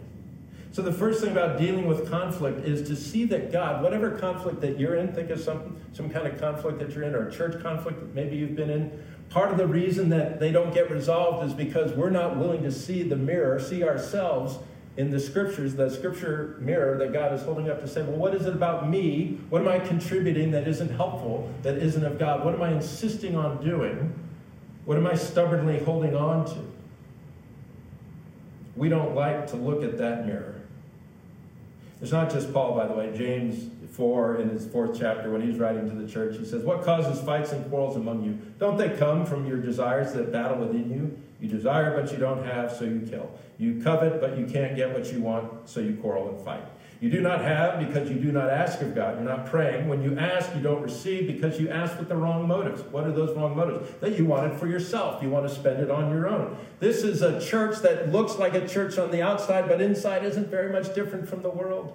So, 0.73 0.83
the 0.83 0.93
first 0.93 1.21
thing 1.23 1.31
about 1.31 1.57
dealing 1.57 1.87
with 1.87 2.11
conflict 2.11 2.67
is 2.67 2.89
to 2.89 2.97
see 2.97 3.27
that 3.27 3.53
God, 3.53 3.81
whatever 3.81 4.11
conflict 4.11 4.61
that 4.63 4.77
you're 4.77 4.97
in, 4.97 5.13
think 5.13 5.31
of 5.31 5.39
some, 5.39 5.77
some 5.93 6.11
kind 6.11 6.27
of 6.27 6.41
conflict 6.41 6.81
that 6.81 6.91
you're 6.91 7.05
in, 7.05 7.15
or 7.15 7.29
a 7.29 7.31
church 7.31 7.63
conflict 7.63 8.01
that 8.01 8.13
maybe 8.13 8.35
you've 8.35 8.57
been 8.57 8.71
in. 8.71 8.91
Part 9.35 9.51
of 9.51 9.59
the 9.59 9.67
reason 9.67 10.11
that 10.11 10.39
they 10.39 10.53
don't 10.53 10.73
get 10.73 10.93
resolved 10.93 11.45
is 11.45 11.53
because 11.53 11.91
we're 11.93 12.09
not 12.09 12.37
willing 12.37 12.63
to 12.63 12.71
see 12.71 13.03
the 13.03 13.17
mirror, 13.17 13.59
see 13.59 13.83
ourselves 13.83 14.61
in 14.97 15.11
the 15.11 15.19
scriptures, 15.19 15.75
the 15.75 15.91
scripture 15.91 16.57
mirror 16.61 16.97
that 16.99 17.13
God 17.13 17.33
is 17.33 17.43
holding 17.43 17.69
up 17.69 17.81
to 17.81 17.89
say, 17.89 18.03
well, 18.03 18.17
what 18.17 18.33
is 18.33 18.47
it 18.47 18.55
about 18.55 18.89
me? 18.89 19.41
What 19.51 19.61
am 19.61 19.67
I 19.67 19.81
contributing 19.81 20.53
that 20.53 20.69
isn't 20.69 20.91
helpful, 20.91 21.53
that 21.63 21.79
isn't 21.79 22.05
of 22.05 22.17
God? 22.17 22.45
What 22.45 22.55
am 22.55 22.63
I 22.63 22.71
insisting 22.71 23.35
on 23.35 23.61
doing 23.65 24.15
What 24.85 24.99
am 24.99 25.07
I 25.09 25.17
stubbornly 25.17 25.81
holding 25.81 26.15
on 26.15 26.45
to? 26.47 26.59
We 28.77 28.89
don't 28.89 29.17
like 29.17 29.49
to 29.49 29.57
look 29.57 29.83
at 29.83 29.99
that 29.99 30.27
mirror. 30.27 30.61
It's 32.05 32.13
not 32.13 32.31
just 32.31 32.53
Paul, 32.53 32.75
by 32.75 32.87
the 32.87 32.93
way. 32.93 33.17
James 33.17 33.71
4, 33.93 34.43
in 34.43 34.51
his 34.51 34.67
fourth 34.67 34.95
chapter, 35.01 35.31
when 35.31 35.41
he's 35.41 35.59
writing 35.59 35.89
to 35.89 35.97
the 35.97 36.07
church, 36.07 36.37
he 36.37 36.45
says, 36.45 36.63
What 36.63 36.85
causes 36.85 37.25
fights 37.25 37.53
and 37.53 37.67
quarrels 37.71 37.97
among 37.97 38.23
you? 38.23 38.39
Don't 38.59 38.77
they 38.77 38.91
come 38.91 39.25
from 39.25 39.47
your 39.47 39.57
desires 39.57 40.13
that 40.13 40.31
battle 40.31 40.59
within 40.59 40.91
you? 40.91 41.19
You 41.41 41.49
desire, 41.49 41.99
but 41.99 42.13
you 42.13 42.19
don't 42.19 42.45
have, 42.45 42.71
so 42.73 42.85
you 42.85 43.07
kill. 43.09 43.31
You 43.57 43.81
covet, 43.83 44.21
but 44.21 44.37
you 44.37 44.45
can't 44.45 44.77
get 44.77 44.93
what 44.93 45.11
you 45.15 45.23
want, 45.23 45.67
so 45.67 45.81
you 45.81 45.97
quarrel 45.97 46.29
and 46.29 46.45
fight. 46.45 46.67
You 47.01 47.11
do 47.11 47.21
not 47.21 47.43
have 47.43 47.87
because 47.87 48.11
you 48.11 48.17
do 48.17 48.33
not 48.33 48.49
ask 48.49 48.81
of 48.81 48.95
God. 48.95 49.17
You're 49.17 49.29
not 49.29 49.47
praying. 49.47 49.89
When 49.89 50.03
you 50.03 50.19
ask, 50.19 50.55
you 50.55 50.63
don't 50.63 50.83
receive 50.83 51.27
because 51.27 51.61
you 51.61 51.69
ask 51.69 51.99
with 51.99 52.09
the 52.09 52.17
wrong 52.17 52.49
motives. 52.49 52.83
What 52.83 53.05
are 53.05 53.13
those 53.13 53.37
wrong 53.37 53.57
motives? 53.57 53.91
That 54.01 54.19
you 54.19 54.25
want 54.25 54.53
it 54.53 54.59
for 54.59 54.67
yourself. 54.67 55.23
You 55.23 55.29
want 55.29 55.47
to 55.49 55.55
spend 55.55 55.81
it 55.83 55.91
on 55.91 56.11
your 56.11 56.29
own. 56.29 56.57
This 56.81 57.03
is 57.03 57.21
a 57.21 57.41
church 57.41 57.81
that 57.81 58.11
looks 58.11 58.37
like 58.37 58.55
a 58.55 58.67
church 58.67 58.97
on 58.97 59.11
the 59.11 59.21
outside, 59.21 59.69
but 59.69 59.81
inside 59.81 60.25
isn't 60.25 60.49
very 60.49 60.73
much 60.73 60.95
different 60.95 61.29
from 61.29 61.43
the 61.43 61.51
world. 61.51 61.95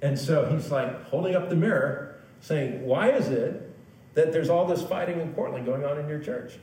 And 0.00 0.18
so 0.18 0.46
he's 0.46 0.70
like 0.70 1.04
holding 1.08 1.34
up 1.34 1.48
the 1.48 1.56
mirror, 1.56 2.14
saying, 2.40 2.86
Why 2.86 3.10
is 3.10 3.28
it 3.28 3.74
that 4.14 4.32
there's 4.32 4.48
all 4.48 4.66
this 4.66 4.82
fighting 4.82 5.20
and 5.20 5.34
quarreling 5.34 5.64
going 5.64 5.84
on 5.84 5.98
in 5.98 6.08
your 6.08 6.20
church? 6.20 6.58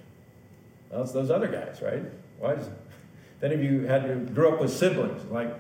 Well, 0.90 1.02
it's 1.02 1.12
those 1.12 1.32
other 1.32 1.48
guys, 1.48 1.82
right? 1.82 2.04
Why 2.40 2.54
is 2.54 2.68
it? 2.68 2.74
Any 3.46 3.54
of 3.54 3.64
you 3.64 3.82
had 3.82 4.08
to 4.08 4.16
grew 4.34 4.52
up 4.52 4.60
with 4.60 4.74
siblings, 4.74 5.24
like, 5.30 5.54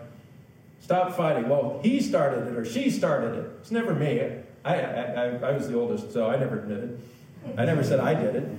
stop 0.81 1.15
fighting. 1.15 1.47
Well, 1.47 1.79
he 1.83 2.01
started 2.01 2.47
it 2.47 2.57
or 2.57 2.65
she 2.65 2.89
started 2.89 3.35
it. 3.35 3.51
It's 3.61 3.69
never 3.69 3.93
me. 3.93 4.21
I, 4.63 4.75
I, 4.81 5.25
I, 5.35 5.51
was 5.51 5.67
the 5.67 5.77
oldest, 5.77 6.11
so 6.11 6.27
I 6.27 6.35
never 6.35 6.57
admitted. 6.57 6.99
I 7.55 7.65
never 7.65 7.83
said 7.83 7.99
I 7.99 8.15
did 8.15 8.35
it. 8.35 8.49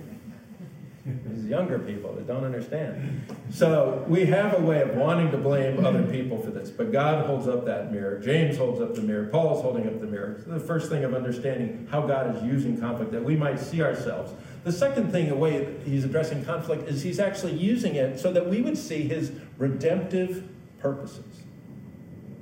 These 1.26 1.46
younger 1.46 1.80
people 1.80 2.12
that 2.12 2.28
don't 2.28 2.44
understand. 2.44 3.26
So 3.50 4.04
we 4.06 4.26
have 4.26 4.56
a 4.56 4.62
way 4.62 4.80
of 4.82 4.94
wanting 4.94 5.32
to 5.32 5.38
blame 5.38 5.84
other 5.84 6.04
people 6.04 6.40
for 6.40 6.50
this, 6.50 6.70
but 6.70 6.92
God 6.92 7.26
holds 7.26 7.48
up 7.48 7.64
that 7.64 7.90
mirror. 7.90 8.20
James 8.20 8.56
holds 8.56 8.80
up 8.80 8.94
the 8.94 9.02
mirror. 9.02 9.26
Paul's 9.26 9.60
holding 9.60 9.88
up 9.88 10.00
the 10.00 10.06
mirror. 10.06 10.40
So 10.44 10.52
the 10.52 10.60
first 10.60 10.88
thing 10.88 11.02
of 11.02 11.14
understanding 11.14 11.88
how 11.90 12.06
God 12.06 12.36
is 12.36 12.44
using 12.44 12.78
conflict 12.78 13.10
that 13.10 13.24
we 13.24 13.34
might 13.34 13.58
see 13.58 13.82
ourselves 13.82 14.32
the 14.66 14.72
second 14.72 15.12
thing, 15.12 15.28
the 15.28 15.36
way 15.36 15.76
he's 15.84 16.04
addressing 16.04 16.44
conflict, 16.44 16.88
is 16.88 17.00
he's 17.00 17.20
actually 17.20 17.52
using 17.52 17.94
it 17.94 18.18
so 18.18 18.32
that 18.32 18.48
we 18.48 18.60
would 18.60 18.76
see 18.76 19.02
his 19.02 19.30
redemptive 19.58 20.42
purposes. 20.80 21.42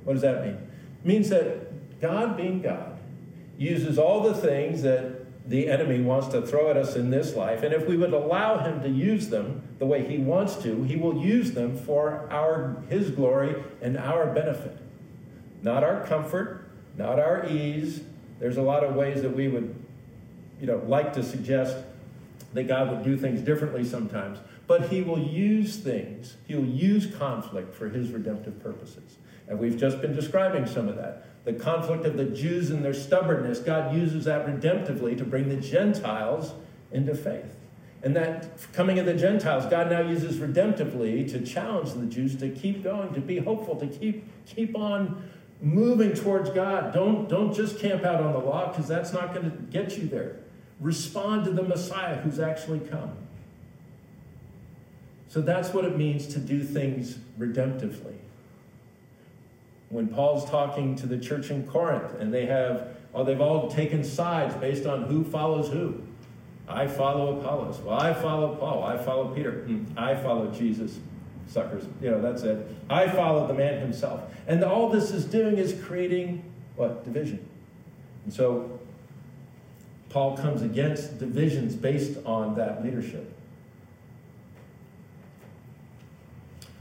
What 0.05 0.13
does 0.13 0.23
that 0.23 0.43
mean? 0.43 0.55
It 0.55 1.05
means 1.05 1.29
that 1.29 2.01
God, 2.01 2.35
being 2.35 2.63
God, 2.63 2.97
uses 3.59 3.99
all 3.99 4.21
the 4.21 4.33
things 4.33 4.81
that 4.81 5.47
the 5.47 5.69
enemy 5.69 6.01
wants 6.01 6.29
to 6.29 6.41
throw 6.41 6.71
at 6.71 6.77
us 6.77 6.95
in 6.95 7.11
this 7.11 7.35
life, 7.35 7.61
and 7.61 7.71
if 7.71 7.87
we 7.87 7.95
would 7.95 8.11
allow 8.11 8.57
him 8.57 8.81
to 8.81 8.89
use 8.89 9.29
them 9.29 9.61
the 9.77 9.85
way 9.85 10.03
he 10.03 10.17
wants 10.17 10.55
to, 10.63 10.81
he 10.81 10.95
will 10.95 11.21
use 11.23 11.51
them 11.51 11.77
for 11.77 12.27
our 12.31 12.81
his 12.89 13.11
glory 13.11 13.63
and 13.83 13.99
our 13.99 14.33
benefit. 14.33 14.79
Not 15.61 15.83
our 15.83 16.03
comfort, 16.07 16.67
not 16.97 17.19
our 17.19 17.45
ease. 17.47 18.01
There's 18.39 18.57
a 18.57 18.63
lot 18.63 18.83
of 18.83 18.95
ways 18.95 19.21
that 19.21 19.35
we 19.35 19.47
would, 19.47 19.75
you 20.59 20.65
know, 20.65 20.81
like 20.87 21.13
to 21.13 21.21
suggest 21.21 21.77
that 22.55 22.69
God 22.69 22.89
would 22.89 23.03
do 23.03 23.17
things 23.17 23.41
differently 23.41 23.83
sometimes, 23.83 24.39
but 24.65 24.89
He 24.89 25.01
will 25.01 25.19
use 25.19 25.75
things, 25.75 26.37
He'll 26.47 26.65
use 26.65 27.05
conflict 27.05 27.75
for 27.75 27.89
His 27.89 28.09
redemptive 28.11 28.63
purposes. 28.63 29.17
And 29.47 29.59
we've 29.59 29.77
just 29.77 30.01
been 30.01 30.15
describing 30.15 30.65
some 30.65 30.87
of 30.87 30.95
that. 30.95 31.27
The 31.43 31.53
conflict 31.53 32.05
of 32.05 32.17
the 32.17 32.25
Jews 32.25 32.71
and 32.71 32.83
their 32.83 32.93
stubbornness, 32.93 33.59
God 33.59 33.93
uses 33.93 34.25
that 34.25 34.47
redemptively 34.47 35.17
to 35.17 35.25
bring 35.25 35.49
the 35.49 35.57
Gentiles 35.57 36.53
into 36.91 37.13
faith. 37.13 37.57
And 38.01 38.15
that 38.15 38.57
coming 38.71 38.99
of 38.99 39.05
the 39.05 39.13
Gentiles, 39.13 39.65
God 39.65 39.91
now 39.91 40.01
uses 40.01 40.37
redemptively 40.37 41.29
to 41.31 41.41
challenge 41.41 41.93
the 41.93 42.05
Jews 42.05 42.37
to 42.37 42.49
keep 42.49 42.83
going, 42.83 43.13
to 43.13 43.19
be 43.21 43.37
hopeful, 43.37 43.75
to 43.75 43.87
keep, 43.87 44.27
keep 44.45 44.77
on 44.77 45.29
moving 45.61 46.13
towards 46.13 46.49
God. 46.51 46.93
Don't, 46.93 47.27
don't 47.27 47.53
just 47.53 47.79
camp 47.79 48.03
out 48.05 48.21
on 48.21 48.31
the 48.31 48.39
law 48.39 48.69
because 48.69 48.87
that's 48.87 49.11
not 49.11 49.33
going 49.33 49.51
to 49.51 49.57
get 49.57 49.97
you 49.97 50.07
there 50.07 50.37
respond 50.79 51.45
to 51.45 51.51
the 51.51 51.63
Messiah 51.63 52.17
who's 52.17 52.39
actually 52.39 52.79
come. 52.79 53.11
So 55.27 55.41
that's 55.41 55.73
what 55.73 55.85
it 55.85 55.97
means 55.97 56.27
to 56.27 56.39
do 56.39 56.63
things 56.63 57.17
redemptively. 57.37 58.15
When 59.89 60.07
Paul's 60.07 60.49
talking 60.49 60.95
to 60.97 61.07
the 61.07 61.17
church 61.17 61.51
in 61.51 61.67
Corinth 61.67 62.19
and 62.19 62.33
they 62.33 62.45
have, 62.45 62.95
oh, 63.13 63.23
they've 63.23 63.41
all 63.41 63.69
taken 63.69 64.03
sides 64.03 64.55
based 64.55 64.85
on 64.85 65.03
who 65.03 65.23
follows 65.23 65.69
who. 65.69 66.01
I 66.67 66.87
follow 66.87 67.39
Apollos. 67.39 67.79
Well, 67.79 67.99
I 67.99 68.13
follow 68.13 68.55
Paul. 68.55 68.83
I 68.83 68.97
follow 68.97 69.33
Peter. 69.33 69.51
Hmm. 69.51 69.85
I 69.97 70.15
follow 70.15 70.51
Jesus. 70.51 70.99
Suckers. 71.47 71.83
You 72.01 72.11
know, 72.11 72.21
that's 72.21 72.41
it. 72.41 72.67
I 72.89 73.07
follow 73.07 73.45
the 73.45 73.53
man 73.53 73.79
himself. 73.79 74.21
And 74.47 74.63
all 74.63 74.89
this 74.89 75.11
is 75.11 75.25
doing 75.25 75.57
is 75.57 75.79
creating 75.85 76.43
what? 76.75 77.03
Division. 77.03 77.45
And 78.23 78.33
so 78.33 78.74
Paul 80.15 80.37
comes 80.37 80.61
against 80.61 81.19
divisions 81.19 81.75
based 81.75 82.17
on 82.25 82.55
that 82.55 82.81
leadership. 82.81 83.29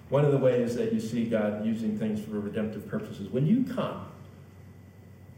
One 0.09 0.25
of 0.25 0.31
the 0.31 0.39
ways 0.39 0.77
that 0.77 0.93
you 0.93 1.01
see 1.01 1.25
God 1.25 1.67
using 1.67 1.99
things 1.99 2.25
for 2.25 2.39
redemptive 2.39 2.87
purposes, 2.87 3.29
when 3.29 3.45
you 3.45 3.65
come 3.75 4.07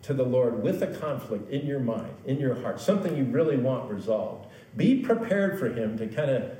to 0.03 0.13
the 0.13 0.25
Lord 0.25 0.63
with 0.63 0.83
a 0.83 0.89
conflict 0.89 1.51
in 1.51 1.67
your 1.67 1.81
mind, 1.81 2.13
in 2.27 2.39
your 2.39 2.61
heart, 2.61 2.83
something 2.83 3.17
you 3.17 3.25
really 3.25 3.57
want 3.57 3.91
resolved, 3.91 4.47
be 4.77 5.01
prepared 5.01 5.59
for 5.59 5.71
Him 5.71 5.97
to 5.97 6.07
kind 6.07 6.31
of 6.31 6.51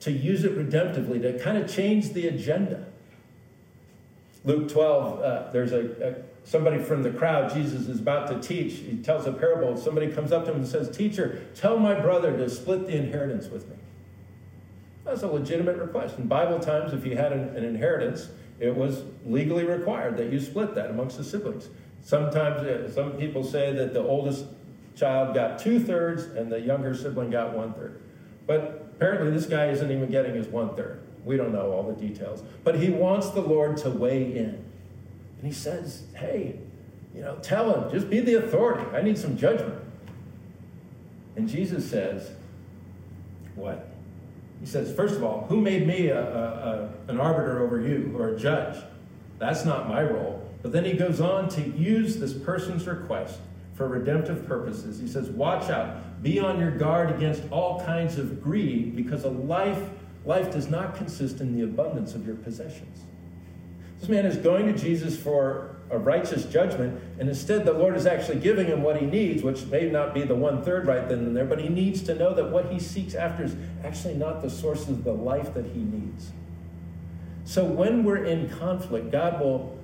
to 0.00 0.10
use 0.10 0.42
it 0.42 0.56
redemptively, 0.56 1.20
to 1.20 1.38
kind 1.38 1.58
of 1.58 1.70
change 1.70 2.14
the 2.14 2.28
agenda. 2.28 2.86
Luke 4.42 4.70
12, 4.70 5.20
uh, 5.20 5.52
there's 5.52 5.72
a, 5.72 6.14
a 6.14 6.14
somebody 6.48 6.82
from 6.82 7.02
the 7.02 7.10
crowd, 7.10 7.52
Jesus 7.52 7.88
is 7.88 8.00
about 8.00 8.26
to 8.28 8.40
teach. 8.40 8.78
He 8.78 8.96
tells 8.96 9.26
a 9.26 9.32
parable. 9.32 9.76
Somebody 9.76 10.10
comes 10.10 10.32
up 10.32 10.46
to 10.46 10.50
him 10.50 10.58
and 10.58 10.66
says, 10.66 10.88
Teacher, 10.96 11.46
tell 11.54 11.78
my 11.78 11.94
brother 12.00 12.34
to 12.38 12.48
split 12.48 12.86
the 12.86 12.96
inheritance 12.96 13.48
with 13.48 13.68
me. 13.68 13.76
That's 15.04 15.22
a 15.22 15.26
legitimate 15.26 15.76
request. 15.76 16.18
In 16.18 16.26
Bible 16.26 16.58
times, 16.58 16.94
if 16.94 17.04
you 17.04 17.16
had 17.16 17.32
an, 17.32 17.54
an 17.54 17.64
inheritance, 17.64 18.30
it 18.58 18.74
was 18.74 19.02
legally 19.26 19.64
required 19.64 20.16
that 20.16 20.32
you 20.32 20.40
split 20.40 20.74
that 20.74 20.88
amongst 20.88 21.18
the 21.18 21.24
siblings. 21.24 21.68
Sometimes, 22.02 22.60
uh, 22.60 22.90
some 22.90 23.12
people 23.12 23.44
say 23.44 23.72
that 23.74 23.92
the 23.92 24.00
oldest 24.00 24.46
child 24.96 25.34
got 25.34 25.58
two 25.58 25.78
thirds 25.78 26.24
and 26.24 26.50
the 26.50 26.60
younger 26.60 26.94
sibling 26.94 27.28
got 27.28 27.54
one 27.54 27.74
third. 27.74 28.00
But 28.46 28.90
apparently, 28.96 29.30
this 29.32 29.44
guy 29.44 29.66
isn't 29.66 29.90
even 29.90 30.10
getting 30.10 30.34
his 30.34 30.46
one 30.46 30.74
third. 30.74 31.02
We 31.26 31.36
don't 31.36 31.52
know 31.52 31.72
all 31.72 31.82
the 31.82 31.92
details. 31.92 32.42
But 32.64 32.76
he 32.76 32.88
wants 32.88 33.28
the 33.30 33.42
Lord 33.42 33.76
to 33.78 33.90
weigh 33.90 34.34
in. 34.34 34.64
And 35.38 35.46
he 35.46 35.52
says, 35.52 36.04
Hey, 36.14 36.58
you 37.14 37.22
know, 37.22 37.36
tell 37.42 37.74
him, 37.74 37.90
just 37.90 38.10
be 38.10 38.20
the 38.20 38.34
authority. 38.44 38.84
I 38.96 39.02
need 39.02 39.18
some 39.18 39.36
judgment. 39.36 39.80
And 41.36 41.48
Jesus 41.48 41.88
says, 41.88 42.30
What? 43.54 43.88
He 44.60 44.66
says, 44.66 44.94
First 44.94 45.16
of 45.16 45.24
all, 45.24 45.46
who 45.48 45.60
made 45.60 45.86
me 45.86 46.08
a, 46.08 46.20
a, 46.20 46.90
a, 47.08 47.10
an 47.10 47.20
arbiter 47.20 47.62
over 47.62 47.80
you 47.80 48.14
or 48.18 48.30
a 48.30 48.38
judge? 48.38 48.76
That's 49.38 49.64
not 49.64 49.88
my 49.88 50.02
role. 50.02 50.44
But 50.62 50.72
then 50.72 50.84
he 50.84 50.94
goes 50.94 51.20
on 51.20 51.48
to 51.50 51.60
use 51.60 52.16
this 52.16 52.32
person's 52.32 52.86
request 52.86 53.38
for 53.74 53.86
redemptive 53.86 54.46
purposes. 54.46 54.98
He 54.98 55.06
says, 55.06 55.30
Watch 55.30 55.70
out, 55.70 56.22
be 56.22 56.40
on 56.40 56.58
your 56.58 56.72
guard 56.72 57.10
against 57.10 57.44
all 57.52 57.80
kinds 57.84 58.18
of 58.18 58.42
greed, 58.42 58.96
because 58.96 59.24
a 59.24 59.30
life, 59.30 59.88
life 60.24 60.52
does 60.52 60.68
not 60.68 60.96
consist 60.96 61.40
in 61.40 61.56
the 61.56 61.62
abundance 61.62 62.14
of 62.16 62.26
your 62.26 62.36
possessions. 62.36 63.04
This 64.00 64.08
man 64.08 64.26
is 64.26 64.36
going 64.36 64.66
to 64.66 64.72
Jesus 64.72 65.16
for 65.16 65.76
a 65.90 65.98
righteous 65.98 66.44
judgment, 66.44 67.02
and 67.18 67.28
instead 67.28 67.64
the 67.64 67.72
Lord 67.72 67.96
is 67.96 68.06
actually 68.06 68.40
giving 68.40 68.66
him 68.66 68.82
what 68.82 68.98
he 68.98 69.06
needs, 69.06 69.42
which 69.42 69.64
may 69.66 69.90
not 69.90 70.14
be 70.14 70.22
the 70.22 70.34
one 70.34 70.62
third 70.62 70.86
right 70.86 71.08
then 71.08 71.18
and 71.20 71.36
there, 71.36 71.44
but 71.44 71.60
he 71.60 71.68
needs 71.68 72.02
to 72.02 72.14
know 72.14 72.34
that 72.34 72.50
what 72.50 72.70
he 72.70 72.78
seeks 72.78 73.14
after 73.14 73.44
is 73.44 73.56
actually 73.82 74.14
not 74.14 74.42
the 74.42 74.50
source 74.50 74.88
of 74.88 75.04
the 75.04 75.12
life 75.12 75.54
that 75.54 75.66
he 75.66 75.80
needs. 75.80 76.32
So 77.44 77.64
when 77.64 78.04
we're 78.04 78.24
in 78.24 78.50
conflict, 78.50 79.10
God 79.10 79.40
will 79.40 79.78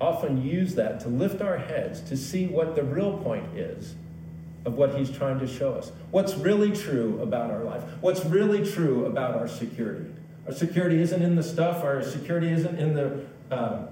often 0.00 0.42
use 0.42 0.74
that 0.74 1.00
to 1.00 1.08
lift 1.08 1.42
our 1.42 1.58
heads 1.58 2.00
to 2.02 2.16
see 2.16 2.46
what 2.46 2.74
the 2.74 2.82
real 2.82 3.18
point 3.18 3.56
is 3.56 3.94
of 4.64 4.74
what 4.74 4.94
he's 4.94 5.10
trying 5.10 5.38
to 5.38 5.46
show 5.46 5.74
us. 5.74 5.92
What's 6.10 6.34
really 6.34 6.72
true 6.72 7.20
about 7.20 7.50
our 7.50 7.62
life? 7.62 7.82
What's 8.00 8.24
really 8.24 8.68
true 8.68 9.04
about 9.04 9.34
our 9.34 9.46
security? 9.46 10.10
Our 10.46 10.52
security 10.52 11.00
isn't 11.00 11.22
in 11.22 11.36
the 11.36 11.42
stuff, 11.42 11.82
our 11.82 12.02
security 12.02 12.50
isn't 12.50 12.78
in 12.78 12.94
the 12.94 13.24
uh, 13.50 13.86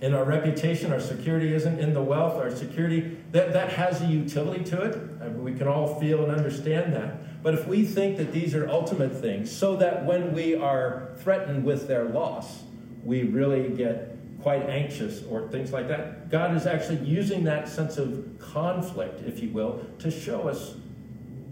in 0.00 0.12
our 0.12 0.24
reputation, 0.24 0.92
our 0.92 1.00
security 1.00 1.54
isn't 1.54 1.78
in 1.78 1.94
the 1.94 2.02
wealth, 2.02 2.34
our 2.34 2.54
security, 2.54 3.16
that, 3.32 3.52
that 3.52 3.70
has 3.70 4.02
a 4.02 4.06
utility 4.06 4.62
to 4.64 4.82
it. 4.82 5.20
Mean, 5.20 5.42
we 5.42 5.54
can 5.54 5.68
all 5.68 5.98
feel 6.00 6.22
and 6.24 6.30
understand 6.30 6.92
that. 6.94 7.42
But 7.42 7.54
if 7.54 7.66
we 7.66 7.84
think 7.84 8.16
that 8.18 8.32
these 8.32 8.54
are 8.54 8.68
ultimate 8.68 9.18
things, 9.18 9.50
so 9.50 9.76
that 9.76 10.04
when 10.04 10.34
we 10.34 10.56
are 10.56 11.12
threatened 11.18 11.64
with 11.64 11.88
their 11.88 12.04
loss, 12.04 12.64
we 13.02 13.22
really 13.22 13.68
get 13.70 14.16
quite 14.42 14.68
anxious 14.68 15.22
or 15.24 15.48
things 15.48 15.72
like 15.72 15.88
that, 15.88 16.28
God 16.28 16.54
is 16.54 16.66
actually 16.66 17.06
using 17.06 17.44
that 17.44 17.68
sense 17.68 17.96
of 17.96 18.38
conflict, 18.38 19.22
if 19.26 19.42
you 19.42 19.50
will, 19.50 19.86
to 20.00 20.10
show 20.10 20.48
us 20.48 20.74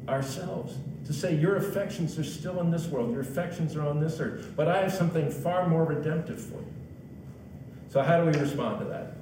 ourselves. 0.08 0.76
To 1.06 1.12
say, 1.12 1.34
Your 1.34 1.56
affections 1.56 2.18
are 2.18 2.24
still 2.24 2.60
in 2.60 2.70
this 2.70 2.86
world, 2.86 3.12
your 3.12 3.22
affections 3.22 3.76
are 3.76 3.86
on 3.86 4.00
this 4.00 4.20
earth, 4.20 4.52
but 4.56 4.68
I 4.68 4.82
have 4.82 4.92
something 4.92 5.30
far 5.30 5.68
more 5.68 5.84
redemptive 5.84 6.40
for 6.40 6.58
you. 6.58 6.72
So, 7.88 8.02
how 8.02 8.24
do 8.24 8.30
we 8.30 8.38
respond 8.38 8.78
to 8.80 8.84
that? 8.86 9.16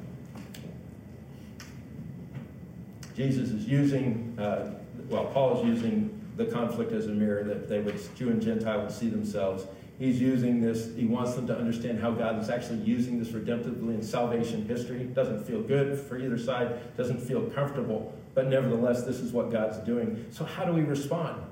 Jesus 3.17 3.51
is 3.51 3.67
using, 3.67 4.37
uh, 4.39 4.73
well, 5.09 5.27
Paul 5.27 5.61
is 5.61 5.67
using 5.67 6.19
the 6.37 6.47
conflict 6.47 6.93
as 6.93 7.07
a 7.07 7.11
mirror 7.11 7.45
that 7.45 7.69
they 7.69 7.81
would, 7.81 7.99
Jew 8.17 8.31
and 8.31 8.41
Gentile 8.41 8.81
would 8.81 8.93
see 8.93 9.09
themselves. 9.09 9.67
He's 9.99 10.19
using 10.19 10.63
this, 10.63 10.95
he 10.97 11.05
wants 11.05 11.35
them 11.35 11.47
to 11.49 11.55
understand 11.55 12.01
how 12.01 12.13
God 12.13 12.41
is 12.41 12.49
actually 12.49 12.79
using 12.79 13.19
this 13.19 13.29
redemptively 13.29 13.95
in 13.95 14.03
salvation 14.03 14.67
history. 14.67 15.03
It 15.03 15.15
doesn't 15.15 15.45
feel 15.45 15.61
good 15.61 15.99
for 15.99 16.17
either 16.17 16.39
side, 16.39 16.97
doesn't 16.97 17.21
feel 17.21 17.43
comfortable, 17.51 18.17
but 18.35 18.47
nevertheless, 18.47 19.03
this 19.03 19.21
is 19.21 19.33
what 19.33 19.51
God's 19.51 19.77
doing. 19.79 20.25
So, 20.31 20.45
how 20.45 20.65
do 20.65 20.73
we 20.73 20.81
respond? 20.81 21.43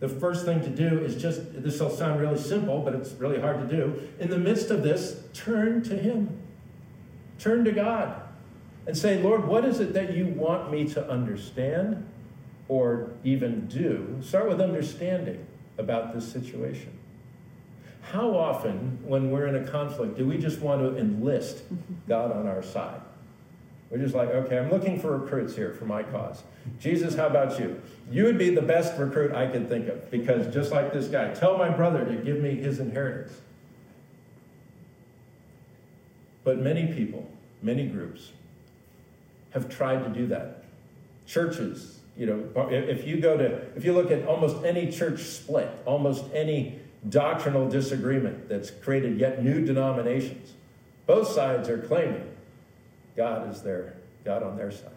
The 0.00 0.08
first 0.08 0.46
thing 0.46 0.62
to 0.62 0.70
do 0.70 1.04
is 1.04 1.20
just, 1.20 1.62
this 1.62 1.78
will 1.78 1.90
sound 1.90 2.20
really 2.20 2.38
simple, 2.38 2.80
but 2.80 2.94
it's 2.94 3.12
really 3.12 3.38
hard 3.38 3.68
to 3.68 3.76
do. 3.76 4.08
In 4.18 4.30
the 4.30 4.38
midst 4.38 4.70
of 4.70 4.82
this, 4.82 5.22
turn 5.34 5.82
to 5.84 5.96
Him. 5.96 6.38
Turn 7.38 7.64
to 7.64 7.72
God 7.72 8.20
and 8.86 8.96
say, 8.96 9.22
Lord, 9.22 9.46
what 9.46 9.64
is 9.64 9.78
it 9.78 9.92
that 9.92 10.14
you 10.16 10.26
want 10.26 10.70
me 10.70 10.88
to 10.88 11.08
understand 11.08 12.06
or 12.68 13.10
even 13.24 13.66
do? 13.66 14.18
Start 14.22 14.48
with 14.48 14.60
understanding 14.60 15.46
about 15.76 16.14
this 16.14 16.30
situation. 16.30 16.98
How 18.00 18.34
often, 18.34 18.98
when 19.04 19.30
we're 19.30 19.46
in 19.46 19.56
a 19.56 19.70
conflict, 19.70 20.16
do 20.16 20.26
we 20.26 20.38
just 20.38 20.60
want 20.60 20.80
to 20.80 20.98
enlist 20.98 21.58
mm-hmm. 21.58 21.94
God 22.08 22.32
on 22.32 22.46
our 22.46 22.62
side? 22.62 23.00
We're 23.90 23.98
just 23.98 24.14
like, 24.14 24.28
okay, 24.28 24.56
I'm 24.56 24.70
looking 24.70 25.00
for 25.00 25.18
recruits 25.18 25.56
here 25.56 25.74
for 25.74 25.84
my 25.84 26.04
cause. 26.04 26.44
Jesus, 26.78 27.16
how 27.16 27.26
about 27.26 27.58
you? 27.58 27.82
You 28.10 28.24
would 28.24 28.38
be 28.38 28.54
the 28.54 28.62
best 28.62 28.96
recruit 28.96 29.34
I 29.34 29.48
could 29.48 29.68
think 29.68 29.88
of 29.88 30.10
because 30.12 30.52
just 30.54 30.70
like 30.70 30.92
this 30.92 31.08
guy, 31.08 31.34
tell 31.34 31.58
my 31.58 31.70
brother 31.70 32.04
to 32.04 32.14
give 32.16 32.38
me 32.38 32.54
his 32.54 32.78
inheritance. 32.78 33.40
But 36.44 36.58
many 36.58 36.92
people, 36.92 37.28
many 37.62 37.86
groups, 37.86 38.30
have 39.50 39.68
tried 39.68 40.04
to 40.04 40.10
do 40.10 40.28
that. 40.28 40.64
Churches, 41.26 41.98
you 42.16 42.26
know, 42.26 42.68
if 42.70 43.06
you 43.06 43.20
go 43.20 43.36
to, 43.36 43.46
if 43.76 43.84
you 43.84 43.92
look 43.92 44.12
at 44.12 44.24
almost 44.26 44.64
any 44.64 44.90
church 44.90 45.22
split, 45.22 45.68
almost 45.84 46.24
any 46.32 46.78
doctrinal 47.08 47.68
disagreement 47.68 48.48
that's 48.48 48.70
created 48.70 49.18
yet 49.18 49.42
new 49.42 49.64
denominations, 49.64 50.52
both 51.06 51.28
sides 51.28 51.68
are 51.68 51.78
claiming 51.78 52.29
God 53.20 53.52
is 53.52 53.60
their 53.60 53.96
God 54.24 54.42
on 54.42 54.56
their 54.56 54.70
side. 54.70 54.96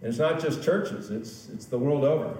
And 0.00 0.10
it's 0.10 0.18
not 0.18 0.40
just 0.40 0.64
churches, 0.64 1.12
it's, 1.12 1.48
it's 1.54 1.66
the 1.66 1.78
world 1.78 2.02
over. 2.02 2.36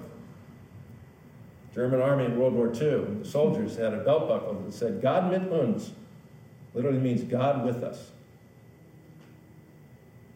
German 1.73 2.01
army 2.01 2.25
in 2.25 2.37
World 2.37 2.55
War 2.55 2.67
II, 2.67 3.21
the 3.21 3.25
soldiers 3.25 3.77
had 3.77 3.95
a 3.95 3.99
belt 3.99 4.27
buckle 4.27 4.55
that 4.55 4.75
said, 4.75 5.01
Gott 5.01 5.31
mit 5.31 5.53
uns, 5.53 5.93
literally 6.75 6.99
means 6.99 7.23
God 7.23 7.65
with 7.65 7.85
us. 7.85 8.11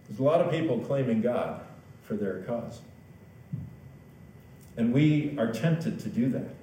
There's 0.06 0.20
a 0.20 0.23
lot 0.23 0.40
of 0.40 0.49
people 0.52 0.78
claiming 0.78 1.23
God 1.23 1.61
for 2.04 2.14
their 2.14 2.42
cause. 2.42 2.80
And 4.76 4.92
we 4.92 5.37
are 5.38 5.50
tempted 5.50 5.99
to 6.00 6.08
do 6.08 6.28
that. 6.30 6.54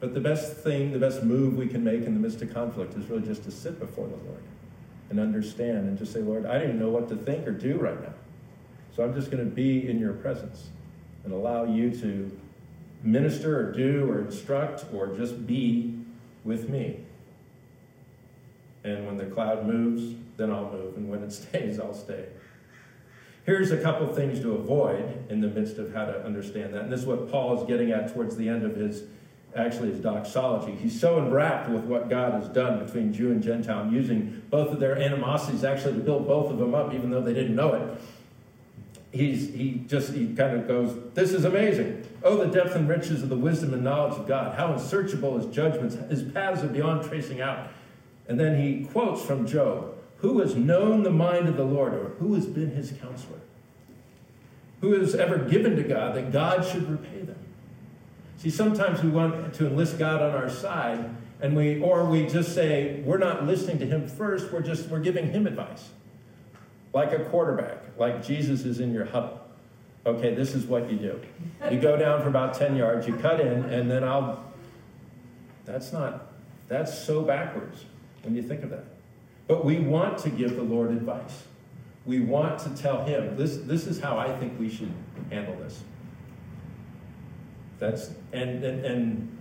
But 0.00 0.14
the 0.14 0.20
best 0.20 0.56
thing, 0.56 0.92
the 0.92 0.98
best 0.98 1.24
move 1.24 1.58
we 1.58 1.66
can 1.66 1.84
make 1.84 2.04
in 2.04 2.14
the 2.14 2.20
midst 2.20 2.40
of 2.40 2.54
conflict 2.54 2.94
is 2.94 3.04
really 3.10 3.26
just 3.26 3.44
to 3.44 3.50
sit 3.50 3.78
before 3.78 4.06
the 4.06 4.16
Lord 4.16 4.42
and 5.10 5.20
understand 5.20 5.88
and 5.88 5.98
just 5.98 6.12
say, 6.12 6.20
Lord, 6.20 6.46
I 6.46 6.54
don't 6.54 6.62
even 6.68 6.78
know 6.78 6.88
what 6.88 7.08
to 7.08 7.16
think 7.16 7.46
or 7.46 7.52
do 7.52 7.76
right 7.76 8.00
now. 8.00 8.14
So 8.96 9.04
I'm 9.04 9.14
just 9.14 9.30
going 9.30 9.44
to 9.44 9.50
be 9.50 9.88
in 9.88 9.98
your 9.98 10.12
presence 10.14 10.70
and 11.24 11.32
allow 11.32 11.64
you 11.64 11.90
to 12.00 12.30
minister 13.02 13.58
or 13.58 13.72
do 13.72 14.08
or 14.10 14.20
instruct 14.20 14.84
or 14.92 15.08
just 15.16 15.46
be 15.46 15.98
with 16.44 16.68
me. 16.68 17.00
And 18.84 19.06
when 19.06 19.16
the 19.16 19.26
cloud 19.26 19.66
moves, 19.66 20.14
then 20.36 20.50
I'll 20.50 20.70
move. 20.70 20.96
And 20.96 21.10
when 21.10 21.22
it 21.22 21.32
stays, 21.32 21.78
I'll 21.78 21.94
stay. 21.94 22.26
Here's 23.44 23.70
a 23.70 23.78
couple 23.78 24.06
things 24.14 24.40
to 24.40 24.52
avoid 24.52 25.30
in 25.30 25.40
the 25.40 25.48
midst 25.48 25.78
of 25.78 25.92
how 25.92 26.04
to 26.04 26.24
understand 26.24 26.74
that. 26.74 26.82
And 26.82 26.92
this 26.92 27.00
is 27.00 27.06
what 27.06 27.30
Paul 27.30 27.58
is 27.58 27.66
getting 27.66 27.90
at 27.90 28.12
towards 28.12 28.36
the 28.36 28.48
end 28.48 28.64
of 28.64 28.76
his, 28.76 29.04
actually, 29.56 29.90
his 29.90 30.00
doxology. 30.00 30.72
He's 30.72 30.98
so 30.98 31.18
enwrapped 31.18 31.68
with 31.68 31.84
what 31.84 32.08
God 32.08 32.34
has 32.34 32.48
done 32.48 32.84
between 32.84 33.12
Jew 33.12 33.30
and 33.30 33.42
Gentile, 33.42 33.90
using 33.92 34.42
both 34.50 34.70
of 34.72 34.80
their 34.80 34.96
animosities 34.98 35.64
actually 35.64 35.94
to 35.94 36.00
build 36.00 36.26
both 36.26 36.50
of 36.50 36.58
them 36.58 36.74
up, 36.74 36.94
even 36.94 37.10
though 37.10 37.22
they 37.22 37.34
didn't 37.34 37.56
know 37.56 37.74
it. 37.74 38.00
He's, 39.12 39.52
he 39.52 39.82
just, 39.88 40.12
he 40.12 40.34
kind 40.34 40.56
of 40.56 40.68
goes, 40.68 40.96
This 41.14 41.32
is 41.32 41.44
amazing. 41.44 42.06
Oh, 42.22 42.36
the 42.36 42.46
depth 42.46 42.76
and 42.76 42.88
riches 42.88 43.22
of 43.22 43.28
the 43.28 43.36
wisdom 43.36 43.74
and 43.74 43.82
knowledge 43.82 44.18
of 44.18 44.28
God. 44.28 44.56
How 44.56 44.72
unsearchable 44.72 45.38
his 45.38 45.46
judgments. 45.46 45.96
His 46.10 46.22
paths 46.22 46.62
are 46.62 46.68
beyond 46.68 47.08
tracing 47.08 47.40
out. 47.40 47.70
And 48.28 48.38
then 48.38 48.60
he 48.60 48.84
quotes 48.84 49.22
from 49.22 49.46
Job 49.46 49.96
Who 50.18 50.38
has 50.40 50.54
known 50.54 51.02
the 51.02 51.10
mind 51.10 51.48
of 51.48 51.56
the 51.56 51.64
Lord, 51.64 51.92
or 51.94 52.10
who 52.20 52.34
has 52.34 52.46
been 52.46 52.70
his 52.70 52.92
counselor? 52.92 53.40
Who 54.80 54.92
has 54.92 55.14
ever 55.14 55.38
given 55.38 55.76
to 55.76 55.82
God 55.82 56.14
that 56.14 56.32
God 56.32 56.64
should 56.64 56.88
repay 56.88 57.22
them? 57.22 57.36
See, 58.40 58.48
sometimes 58.48 59.02
we 59.02 59.10
want 59.10 59.52
to 59.52 59.66
enlist 59.66 59.98
God 59.98 60.22
on 60.22 60.30
our 60.30 60.48
side, 60.48 61.14
and 61.42 61.54
we, 61.54 61.78
or 61.82 62.06
we 62.06 62.26
just 62.26 62.54
say, 62.54 63.02
we're 63.04 63.18
not 63.18 63.46
listening 63.46 63.78
to 63.80 63.86
him 63.86 64.08
first, 64.08 64.50
we're 64.50 64.62
just, 64.62 64.88
we're 64.88 65.00
giving 65.00 65.30
him 65.30 65.46
advice. 65.46 65.90
Like 66.94 67.12
a 67.12 67.22
quarterback, 67.24 67.82
like 67.98 68.24
Jesus 68.24 68.64
is 68.64 68.80
in 68.80 68.94
your 68.94 69.04
huddle. 69.04 69.38
Okay, 70.06 70.34
this 70.34 70.54
is 70.54 70.64
what 70.64 70.90
you 70.90 70.96
do. 70.96 71.20
You 71.70 71.78
go 71.78 71.98
down 71.98 72.22
for 72.22 72.28
about 72.28 72.54
10 72.54 72.76
yards, 72.76 73.06
you 73.06 73.14
cut 73.16 73.40
in, 73.40 73.64
and 73.64 73.90
then 73.90 74.02
I'll. 74.02 74.42
That's 75.66 75.92
not, 75.92 76.32
that's 76.66 76.98
so 76.98 77.20
backwards 77.20 77.84
when 78.22 78.34
you 78.34 78.42
think 78.42 78.62
of 78.62 78.70
that. 78.70 78.84
But 79.48 79.66
we 79.66 79.80
want 79.80 80.16
to 80.20 80.30
give 80.30 80.56
the 80.56 80.62
Lord 80.62 80.92
advice. 80.92 81.42
We 82.06 82.20
want 82.20 82.58
to 82.60 82.70
tell 82.70 83.04
Him, 83.04 83.36
this, 83.36 83.58
this 83.58 83.86
is 83.86 84.00
how 84.00 84.16
I 84.16 84.34
think 84.38 84.58
we 84.58 84.70
should 84.70 84.92
handle 85.28 85.56
this. 85.56 85.82
That's, 87.80 88.10
and, 88.32 88.62
and, 88.62 88.84
and 88.84 89.38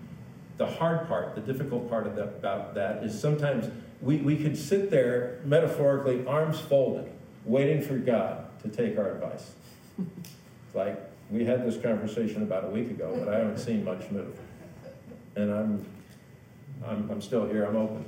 the 0.58 0.65
hard 0.65 1.08
part, 1.08 1.36
the 1.36 1.41
difficult 1.41 1.89
part 1.89 2.15
that, 2.15 2.23
about 2.23 2.73
that 2.73 3.04
is 3.04 3.19
sometimes 3.19 3.69
we, 4.02 4.17
we 4.17 4.38
could 4.38 4.58
sit 4.58 4.89
there 4.89 5.39
metaphorically, 5.45 6.25
arms 6.25 6.60
folded, 6.60 7.12
waiting 7.45 7.82
for 7.82 7.97
God 7.97 8.47
to 8.63 8.69
take 8.69 8.97
our 8.97 9.12
advice. 9.12 9.52
like 10.73 10.99
we 11.30 11.45
had 11.45 11.63
this 11.63 11.80
conversation 11.80 12.41
about 12.41 12.63
a 12.63 12.69
week 12.69 12.89
ago, 12.89 13.15
but 13.19 13.32
I 13.32 13.38
haven't 13.38 13.60
seen 13.60 13.84
much 13.84 14.10
move. 14.10 14.36
And 15.36 15.54
I'm, 15.54 15.86
I'm, 16.84 17.12
I'm 17.12 17.21
still 17.21 17.47
here, 17.47 17.65
I'm 17.65 17.75
open 17.75 18.06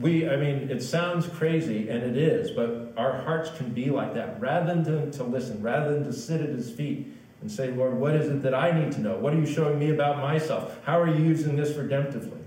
we, 0.00 0.28
I 0.28 0.36
mean, 0.36 0.70
it 0.70 0.82
sounds 0.82 1.26
crazy, 1.26 1.88
and 1.88 2.02
it 2.02 2.16
is, 2.16 2.50
but 2.50 2.92
our 2.96 3.22
hearts 3.22 3.50
can 3.56 3.70
be 3.70 3.90
like 3.90 4.14
that. 4.14 4.40
Rather 4.40 4.74
than 4.74 4.84
to, 4.84 5.18
to, 5.18 5.24
listen, 5.24 5.62
rather 5.62 5.94
than 5.94 6.04
to 6.04 6.12
sit 6.12 6.40
at 6.40 6.50
his 6.50 6.70
feet 6.70 7.12
and 7.40 7.50
say, 7.50 7.70
Lord, 7.70 7.94
what 7.94 8.14
is 8.14 8.28
it 8.28 8.42
that 8.42 8.54
I 8.54 8.78
need 8.78 8.92
to 8.92 9.00
know? 9.00 9.16
What 9.16 9.34
are 9.34 9.38
you 9.38 9.46
showing 9.46 9.78
me 9.78 9.90
about 9.90 10.18
myself? 10.18 10.78
How 10.84 11.00
are 11.00 11.08
you 11.08 11.22
using 11.22 11.56
this 11.56 11.72
redemptively? 11.72 12.42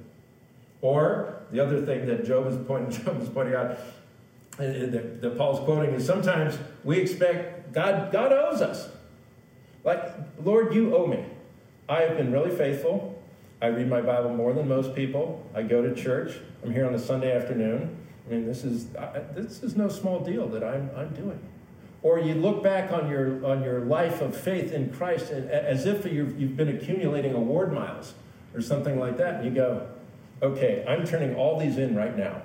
Or 0.81 1.41
the 1.51 1.59
other 1.59 1.85
thing 1.85 2.05
that 2.07 2.25
Job 2.25 2.47
is 2.47 2.57
pointing, 2.67 2.91
Job 3.03 3.21
is 3.21 3.29
pointing 3.29 3.55
out, 3.55 3.71
uh, 3.71 3.77
that, 4.57 5.21
that 5.21 5.37
Paul's 5.37 5.63
quoting 5.63 5.93
is 5.93 6.05
sometimes 6.05 6.57
we 6.83 6.97
expect 6.99 7.71
God, 7.71 8.11
God 8.11 8.31
owes 8.31 8.61
us. 8.61 8.89
Like, 9.83 10.03
Lord, 10.43 10.73
you 10.73 10.95
owe 10.95 11.07
me. 11.07 11.23
I 11.87 12.01
have 12.01 12.17
been 12.17 12.31
really 12.31 12.55
faithful. 12.55 13.21
I 13.61 13.67
read 13.67 13.89
my 13.89 14.01
Bible 14.01 14.33
more 14.33 14.53
than 14.53 14.67
most 14.67 14.95
people. 14.95 15.45
I 15.53 15.63
go 15.63 15.81
to 15.81 15.93
church. 15.95 16.37
I'm 16.63 16.71
here 16.71 16.85
on 16.85 16.93
a 16.93 16.99
Sunday 16.99 17.35
afternoon. 17.35 17.97
I 18.25 18.31
mean, 18.31 18.45
this 18.45 18.63
is 18.63 18.87
this 19.33 19.63
is 19.63 19.75
no 19.75 19.89
small 19.89 20.19
deal 20.19 20.47
that 20.49 20.63
I'm 20.63 20.89
I'm 20.95 21.09
doing. 21.13 21.39
Or 22.01 22.19
you 22.19 22.33
look 22.33 22.63
back 22.63 22.91
on 22.91 23.09
your 23.09 23.45
on 23.45 23.63
your 23.63 23.81
life 23.81 24.21
of 24.21 24.35
faith 24.35 24.71
in 24.71 24.93
Christ 24.93 25.31
as 25.31 25.85
if 25.85 26.05
you've, 26.05 26.39
you've 26.39 26.55
been 26.55 26.69
accumulating 26.69 27.33
award 27.33 27.73
miles 27.73 28.13
or 28.55 28.61
something 28.61 28.99
like 28.99 29.17
that, 29.17 29.35
and 29.35 29.45
you 29.45 29.51
go, 29.51 29.87
okay, 30.41 30.85
I'm 30.87 31.05
turning 31.05 31.35
all 31.35 31.59
these 31.59 31.77
in 31.77 31.95
right 31.95 32.17
now 32.17 32.41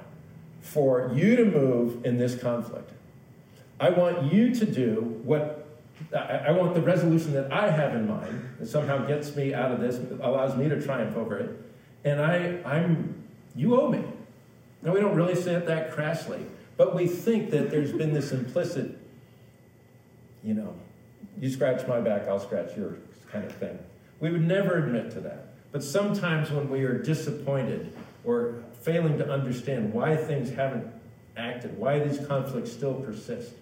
for 0.60 1.12
you 1.14 1.36
to 1.36 1.44
move 1.44 2.04
in 2.04 2.18
this 2.18 2.34
conflict. 2.36 2.90
I 3.78 3.90
want 3.90 4.32
you 4.32 4.54
to 4.54 4.66
do 4.66 5.20
what 5.24 5.64
I, 6.16 6.50
want 6.52 6.74
the 6.74 6.82
resolution 6.82 7.32
that 7.34 7.52
I 7.52 7.70
have 7.70 7.94
in 7.94 8.08
mind 8.08 8.56
that 8.58 8.66
somehow 8.66 9.06
gets 9.06 9.34
me 9.36 9.54
out 9.54 9.72
of 9.72 9.80
this, 9.80 10.00
allows 10.20 10.56
me 10.56 10.68
to 10.68 10.80
triumph 10.80 11.16
over 11.16 11.38
it. 11.38 11.50
And 12.04 12.20
I, 12.20 12.58
I'm, 12.64 13.22
you 13.54 13.80
owe 13.80 13.88
me. 13.88 14.02
Now, 14.82 14.92
we 14.92 15.00
don't 15.00 15.14
really 15.14 15.34
say 15.34 15.54
it 15.54 15.66
that 15.66 15.92
crassly, 15.92 16.44
but 16.76 16.94
we 16.94 17.06
think 17.06 17.50
that 17.50 17.70
there's 17.70 17.92
been 17.92 18.12
this 18.12 18.32
implicit, 18.32 18.98
you 20.44 20.54
know, 20.54 20.74
you 21.40 21.50
scratch 21.50 21.87
my 21.88 22.00
back, 22.00 22.28
I'll 22.28 22.40
scratch 22.40 22.76
yours 22.76 22.98
kind 23.30 23.44
of 23.44 23.52
thing. 23.57 23.78
We 24.20 24.30
would 24.30 24.46
never 24.46 24.78
admit 24.78 25.11
to 25.12 25.20
that. 25.20 25.48
But 25.72 25.83
sometimes 25.83 26.50
when 26.52 26.70
we 26.70 26.85
are 26.85 26.96
disappointed 26.96 27.92
or 28.24 28.62
failing 28.83 29.18
to 29.18 29.28
understand 29.28 29.92
why 29.92 30.16
things 30.16 30.50
haven't 30.50 30.87
acted, 31.37 31.76
why 31.76 31.98
these 31.98 32.24
conflicts 32.26 32.70
still 32.70 32.94
persist, 32.94 33.54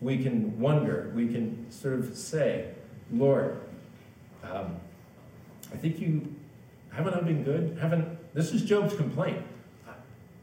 we 0.00 0.22
can 0.22 0.58
wonder, 0.58 1.12
we 1.14 1.28
can 1.28 1.70
sort 1.70 1.94
of 1.94 2.16
say, 2.16 2.70
Lord, 3.12 3.60
um, 4.42 4.76
I 5.72 5.76
think 5.76 6.00
you 6.00 6.34
haven't 6.90 7.14
I 7.14 7.20
been 7.20 7.44
good? 7.44 7.76
Haven't 7.80 8.18
this 8.34 8.52
is 8.52 8.62
Job's 8.62 8.94
complaint. 8.94 9.42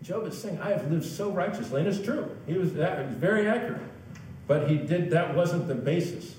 Job 0.04 0.28
is 0.28 0.40
saying, 0.40 0.60
I 0.62 0.70
have 0.70 0.92
lived 0.92 1.06
so 1.06 1.32
righteously, 1.32 1.82
and 1.82 1.90
it's 1.90 2.04
true. 2.04 2.30
He 2.46 2.54
was, 2.54 2.74
that, 2.76 3.08
was 3.08 3.16
very 3.16 3.48
accurate. 3.48 3.82
But 4.48 4.70
he 4.70 4.78
did 4.78 5.12
that 5.12 5.36
wasn't 5.36 5.68
the 5.68 5.76
basis 5.76 6.36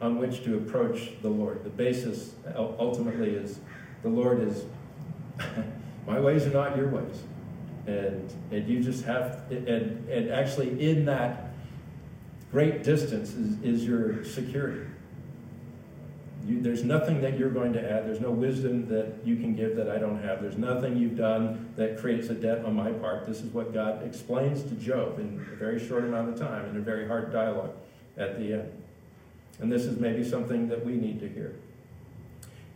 on 0.00 0.18
which 0.18 0.42
to 0.44 0.56
approach 0.56 1.12
the 1.20 1.28
Lord. 1.28 1.62
The 1.62 1.70
basis 1.70 2.32
uh, 2.46 2.58
ultimately 2.78 3.30
is 3.30 3.60
the 4.02 4.08
Lord 4.08 4.40
is 4.40 4.64
my 6.06 6.18
ways 6.18 6.46
are 6.46 6.50
not 6.50 6.76
your 6.76 6.88
ways. 6.88 7.22
And 7.86 8.32
and 8.50 8.68
you 8.68 8.82
just 8.82 9.04
have 9.04 9.44
and 9.50 10.08
and 10.08 10.30
actually 10.30 10.80
in 10.84 11.04
that 11.04 11.50
great 12.50 12.82
distance 12.82 13.34
is, 13.34 13.62
is 13.62 13.84
your 13.84 14.24
security. 14.24 14.86
You, 16.46 16.60
there's 16.60 16.82
nothing 16.82 17.20
that 17.20 17.38
you're 17.38 17.50
going 17.50 17.72
to 17.74 17.80
add. 17.80 18.06
There's 18.06 18.20
no 18.20 18.30
wisdom 18.30 18.88
that 18.88 19.14
you 19.24 19.36
can 19.36 19.54
give 19.54 19.76
that 19.76 19.88
I 19.88 19.98
don't 19.98 20.20
have. 20.22 20.42
There's 20.42 20.58
nothing 20.58 20.96
you've 20.96 21.16
done 21.16 21.72
that 21.76 21.98
creates 21.98 22.28
a 22.28 22.34
debt 22.34 22.64
on 22.64 22.74
my 22.74 22.90
part. 22.92 23.26
This 23.26 23.40
is 23.40 23.52
what 23.52 23.72
God 23.72 24.04
explains 24.04 24.62
to 24.64 24.74
Job 24.74 25.20
in 25.20 25.46
a 25.52 25.56
very 25.56 25.84
short 25.86 26.04
amount 26.04 26.30
of 26.30 26.38
time, 26.38 26.68
in 26.68 26.76
a 26.76 26.80
very 26.80 27.06
hard 27.06 27.32
dialogue 27.32 27.74
at 28.16 28.38
the 28.38 28.54
end. 28.54 28.82
And 29.60 29.70
this 29.70 29.84
is 29.84 29.98
maybe 30.00 30.24
something 30.24 30.68
that 30.68 30.84
we 30.84 30.92
need 30.92 31.20
to 31.20 31.28
hear. 31.28 31.54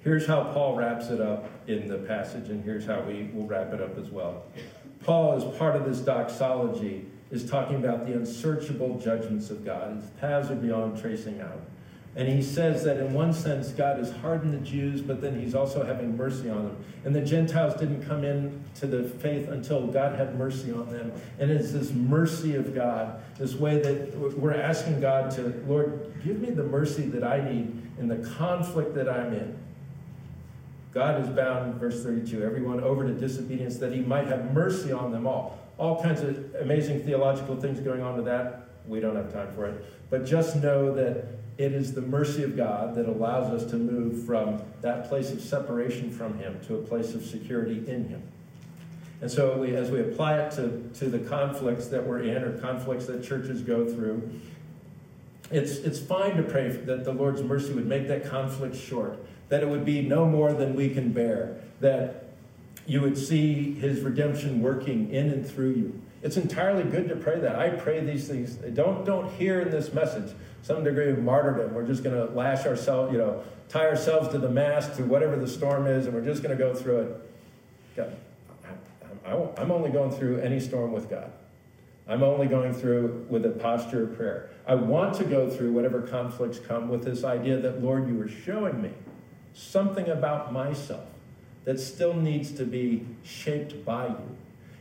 Here's 0.04 0.26
how 0.26 0.44
Paul 0.52 0.76
wraps 0.76 1.08
it 1.08 1.20
up 1.20 1.50
in 1.66 1.88
the 1.88 1.98
passage, 1.98 2.48
and 2.48 2.62
here's 2.62 2.86
how 2.86 3.00
we 3.00 3.28
will 3.34 3.46
wrap 3.46 3.72
it 3.72 3.80
up 3.80 3.98
as 3.98 4.08
well. 4.08 4.44
Paul, 5.02 5.32
as 5.32 5.58
part 5.58 5.74
of 5.74 5.84
this 5.84 5.98
doxology, 5.98 7.06
is 7.32 7.48
talking 7.48 7.76
about 7.76 8.06
the 8.06 8.12
unsearchable 8.12 9.00
judgments 9.00 9.50
of 9.50 9.64
God. 9.64 9.96
His 9.96 10.10
paths 10.20 10.50
are 10.50 10.54
beyond 10.54 11.00
tracing 11.00 11.40
out. 11.40 11.60
And 12.16 12.26
he 12.26 12.40
says 12.40 12.82
that 12.84 12.96
in 12.96 13.12
one 13.12 13.34
sense, 13.34 13.68
God 13.68 13.98
has 13.98 14.10
hardened 14.10 14.54
the 14.54 14.66
Jews, 14.66 15.02
but 15.02 15.20
then 15.20 15.38
he's 15.38 15.54
also 15.54 15.84
having 15.84 16.16
mercy 16.16 16.48
on 16.48 16.64
them. 16.64 16.84
And 17.04 17.14
the 17.14 17.20
Gentiles 17.20 17.78
didn't 17.78 18.06
come 18.06 18.24
in 18.24 18.64
to 18.76 18.86
the 18.86 19.04
faith 19.04 19.48
until 19.48 19.86
God 19.86 20.18
had 20.18 20.38
mercy 20.38 20.72
on 20.72 20.90
them. 20.90 21.12
And 21.38 21.50
it's 21.50 21.72
this 21.72 21.92
mercy 21.92 22.56
of 22.56 22.74
God, 22.74 23.20
this 23.38 23.54
way 23.54 23.80
that 23.80 24.16
we're 24.16 24.54
asking 24.54 25.02
God 25.02 25.30
to, 25.32 25.62
Lord, 25.68 26.14
give 26.24 26.40
me 26.40 26.48
the 26.50 26.64
mercy 26.64 27.02
that 27.02 27.22
I 27.22 27.46
need 27.46 27.82
in 27.98 28.08
the 28.08 28.26
conflict 28.38 28.94
that 28.94 29.10
I'm 29.10 29.34
in. 29.34 29.58
God 30.94 31.22
is 31.22 31.28
bound, 31.28 31.74
verse 31.74 32.02
32, 32.02 32.42
everyone 32.42 32.80
over 32.80 33.06
to 33.06 33.12
disobedience 33.12 33.76
that 33.76 33.92
he 33.92 34.00
might 34.00 34.26
have 34.28 34.54
mercy 34.54 34.90
on 34.90 35.12
them 35.12 35.26
all. 35.26 35.58
All 35.76 36.02
kinds 36.02 36.22
of 36.22 36.54
amazing 36.62 37.04
theological 37.04 37.56
things 37.56 37.78
going 37.80 38.00
on 38.00 38.16
with 38.16 38.24
that. 38.24 38.70
We 38.88 39.00
don't 39.00 39.16
have 39.16 39.30
time 39.30 39.52
for 39.54 39.66
it. 39.66 39.84
But 40.08 40.24
just 40.24 40.56
know 40.56 40.94
that 40.94 41.36
it 41.58 41.72
is 41.72 41.94
the 41.94 42.02
mercy 42.02 42.42
of 42.42 42.56
God 42.56 42.94
that 42.96 43.06
allows 43.06 43.50
us 43.50 43.68
to 43.70 43.76
move 43.76 44.24
from 44.24 44.62
that 44.82 45.08
place 45.08 45.30
of 45.32 45.40
separation 45.40 46.10
from 46.10 46.38
Him 46.38 46.60
to 46.66 46.76
a 46.76 46.82
place 46.82 47.14
of 47.14 47.24
security 47.24 47.78
in 47.88 48.08
Him. 48.08 48.22
And 49.22 49.30
so, 49.30 49.56
we, 49.56 49.74
as 49.74 49.90
we 49.90 50.00
apply 50.00 50.38
it 50.40 50.50
to, 50.52 50.90
to 50.98 51.08
the 51.08 51.18
conflicts 51.20 51.86
that 51.86 52.06
we're 52.06 52.20
in 52.20 52.42
or 52.42 52.58
conflicts 52.58 53.06
that 53.06 53.24
churches 53.24 53.62
go 53.62 53.88
through, 53.88 54.30
it's, 55.50 55.76
it's 55.76 55.98
fine 55.98 56.36
to 56.36 56.42
pray 56.42 56.68
that 56.68 57.04
the 57.04 57.12
Lord's 57.12 57.42
mercy 57.42 57.72
would 57.72 57.86
make 57.86 58.08
that 58.08 58.28
conflict 58.28 58.76
short, 58.76 59.18
that 59.48 59.62
it 59.62 59.68
would 59.68 59.86
be 59.86 60.02
no 60.02 60.26
more 60.26 60.52
than 60.52 60.74
we 60.74 60.90
can 60.90 61.12
bear, 61.12 61.56
that 61.80 62.24
you 62.86 63.00
would 63.00 63.16
see 63.16 63.72
His 63.74 64.00
redemption 64.02 64.60
working 64.60 65.10
in 65.10 65.30
and 65.30 65.48
through 65.48 65.70
you. 65.70 66.02
It's 66.22 66.36
entirely 66.36 66.82
good 66.82 67.08
to 67.08 67.16
pray 67.16 67.38
that. 67.40 67.56
I 67.56 67.70
pray 67.70 68.00
these 68.00 68.28
things. 68.28 68.56
Don't, 68.56 69.04
don't 69.04 69.32
hear 69.34 69.60
in 69.60 69.70
this 69.70 69.92
message 69.94 70.34
some 70.66 70.82
degree 70.82 71.10
of 71.10 71.22
martyrdom. 71.22 71.72
We're 71.74 71.86
just 71.86 72.02
going 72.02 72.16
to 72.16 72.34
lash 72.34 72.66
ourselves, 72.66 73.12
you 73.12 73.18
know, 73.18 73.44
tie 73.68 73.86
ourselves 73.86 74.30
to 74.30 74.38
the 74.38 74.48
mast 74.48 74.96
to 74.96 75.04
whatever 75.04 75.36
the 75.36 75.46
storm 75.46 75.86
is, 75.86 76.06
and 76.06 76.14
we're 76.14 76.24
just 76.24 76.42
going 76.42 76.56
to 76.56 76.62
go 76.62 76.74
through 76.74 77.02
it. 77.02 77.30
God, 77.94 78.16
I, 79.24 79.62
am 79.62 79.70
only 79.70 79.90
going 79.90 80.10
through 80.10 80.40
any 80.40 80.58
storm 80.58 80.90
with 80.90 81.08
God. 81.08 81.30
I'm 82.08 82.24
only 82.24 82.48
going 82.48 82.74
through 82.74 83.26
with 83.28 83.46
a 83.46 83.50
posture 83.50 84.02
of 84.02 84.16
prayer. 84.16 84.50
I 84.66 84.74
want 84.74 85.14
to 85.18 85.24
go 85.24 85.48
through 85.48 85.70
whatever 85.70 86.02
conflicts 86.02 86.58
come 86.58 86.88
with 86.88 87.04
this 87.04 87.22
idea 87.22 87.58
that, 87.58 87.80
Lord, 87.80 88.08
you 88.08 88.20
are 88.20 88.28
showing 88.28 88.82
me 88.82 88.90
something 89.54 90.08
about 90.08 90.52
myself 90.52 91.06
that 91.64 91.78
still 91.78 92.14
needs 92.14 92.50
to 92.52 92.64
be 92.64 93.06
shaped 93.22 93.84
by 93.84 94.08
you. 94.08 94.36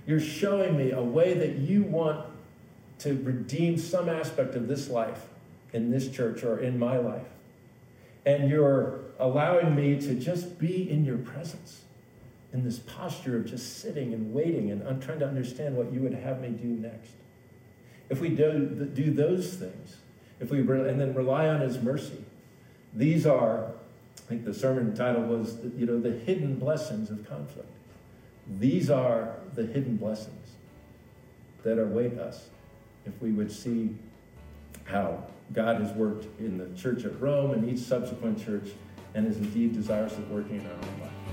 You're 0.08 0.20
showing 0.20 0.78
me 0.78 0.90
a 0.90 1.02
way 1.04 1.36
that 1.36 1.58
you 1.58 1.84
want 1.84 2.26
to 3.00 3.14
redeem 3.22 3.78
some 3.78 4.10
aspect 4.10 4.56
of 4.56 4.68
this 4.68 4.90
life 4.90 5.28
in 5.76 5.92
this 5.92 6.10
church 6.10 6.44
or 6.44 6.58
in 6.58 6.80
my 6.80 6.98
life. 6.98 7.28
And 8.26 8.50
you're 8.50 9.02
allowing 9.20 9.76
me 9.76 10.00
to 10.00 10.16
just 10.16 10.58
be 10.58 10.90
in 10.90 11.04
your 11.04 11.18
presence 11.18 11.82
in 12.54 12.64
this 12.64 12.80
posture 12.80 13.36
of 13.36 13.46
just 13.46 13.82
sitting 13.82 14.14
and 14.14 14.34
waiting 14.34 14.72
and 14.72 14.88
I'm 14.88 15.02
trying 15.02 15.20
to 15.20 15.28
understand 15.28 15.76
what 15.76 15.92
you 15.92 16.00
would 16.00 16.14
have 16.14 16.40
me 16.40 16.50
do 16.50 16.68
next. 16.68 17.12
If 18.10 18.22
we 18.22 18.30
do, 18.30 18.90
do 18.94 19.12
those 19.12 19.56
things, 19.56 19.98
if 20.40 20.50
we 20.50 20.60
and 20.60 21.00
then 21.00 21.14
rely 21.14 21.50
on 21.50 21.60
his 21.60 21.82
mercy, 21.82 22.24
these 22.94 23.26
are, 23.26 23.66
I 23.66 24.30
think 24.30 24.46
the 24.46 24.54
sermon 24.54 24.96
title 24.96 25.24
was, 25.24 25.58
you 25.76 25.86
know, 25.86 26.00
the 26.00 26.12
hidden 26.12 26.56
blessings 26.56 27.10
of 27.10 27.28
conflict. 27.28 27.70
These 28.60 28.90
are 28.90 29.36
the 29.54 29.66
hidden 29.66 29.98
blessings 29.98 30.52
that 31.64 31.78
await 31.78 32.18
us 32.18 32.48
if 33.06 33.22
we 33.22 33.32
would 33.32 33.52
see 33.52 33.96
how 34.86 35.24
God 35.52 35.82
has 35.82 35.92
worked 35.92 36.40
in 36.40 36.58
the 36.58 36.68
church 36.80 37.06
at 37.06 37.20
Rome 37.20 37.52
and 37.52 37.70
each 37.70 37.86
subsequent 37.86 38.44
church 38.44 38.70
and 39.14 39.28
is 39.28 39.38
indeed 39.38 39.74
desirous 39.74 40.14
of 40.14 40.30
working 40.32 40.60
in 40.62 40.66
our 40.66 40.74
own 40.74 41.02
life. 41.02 41.25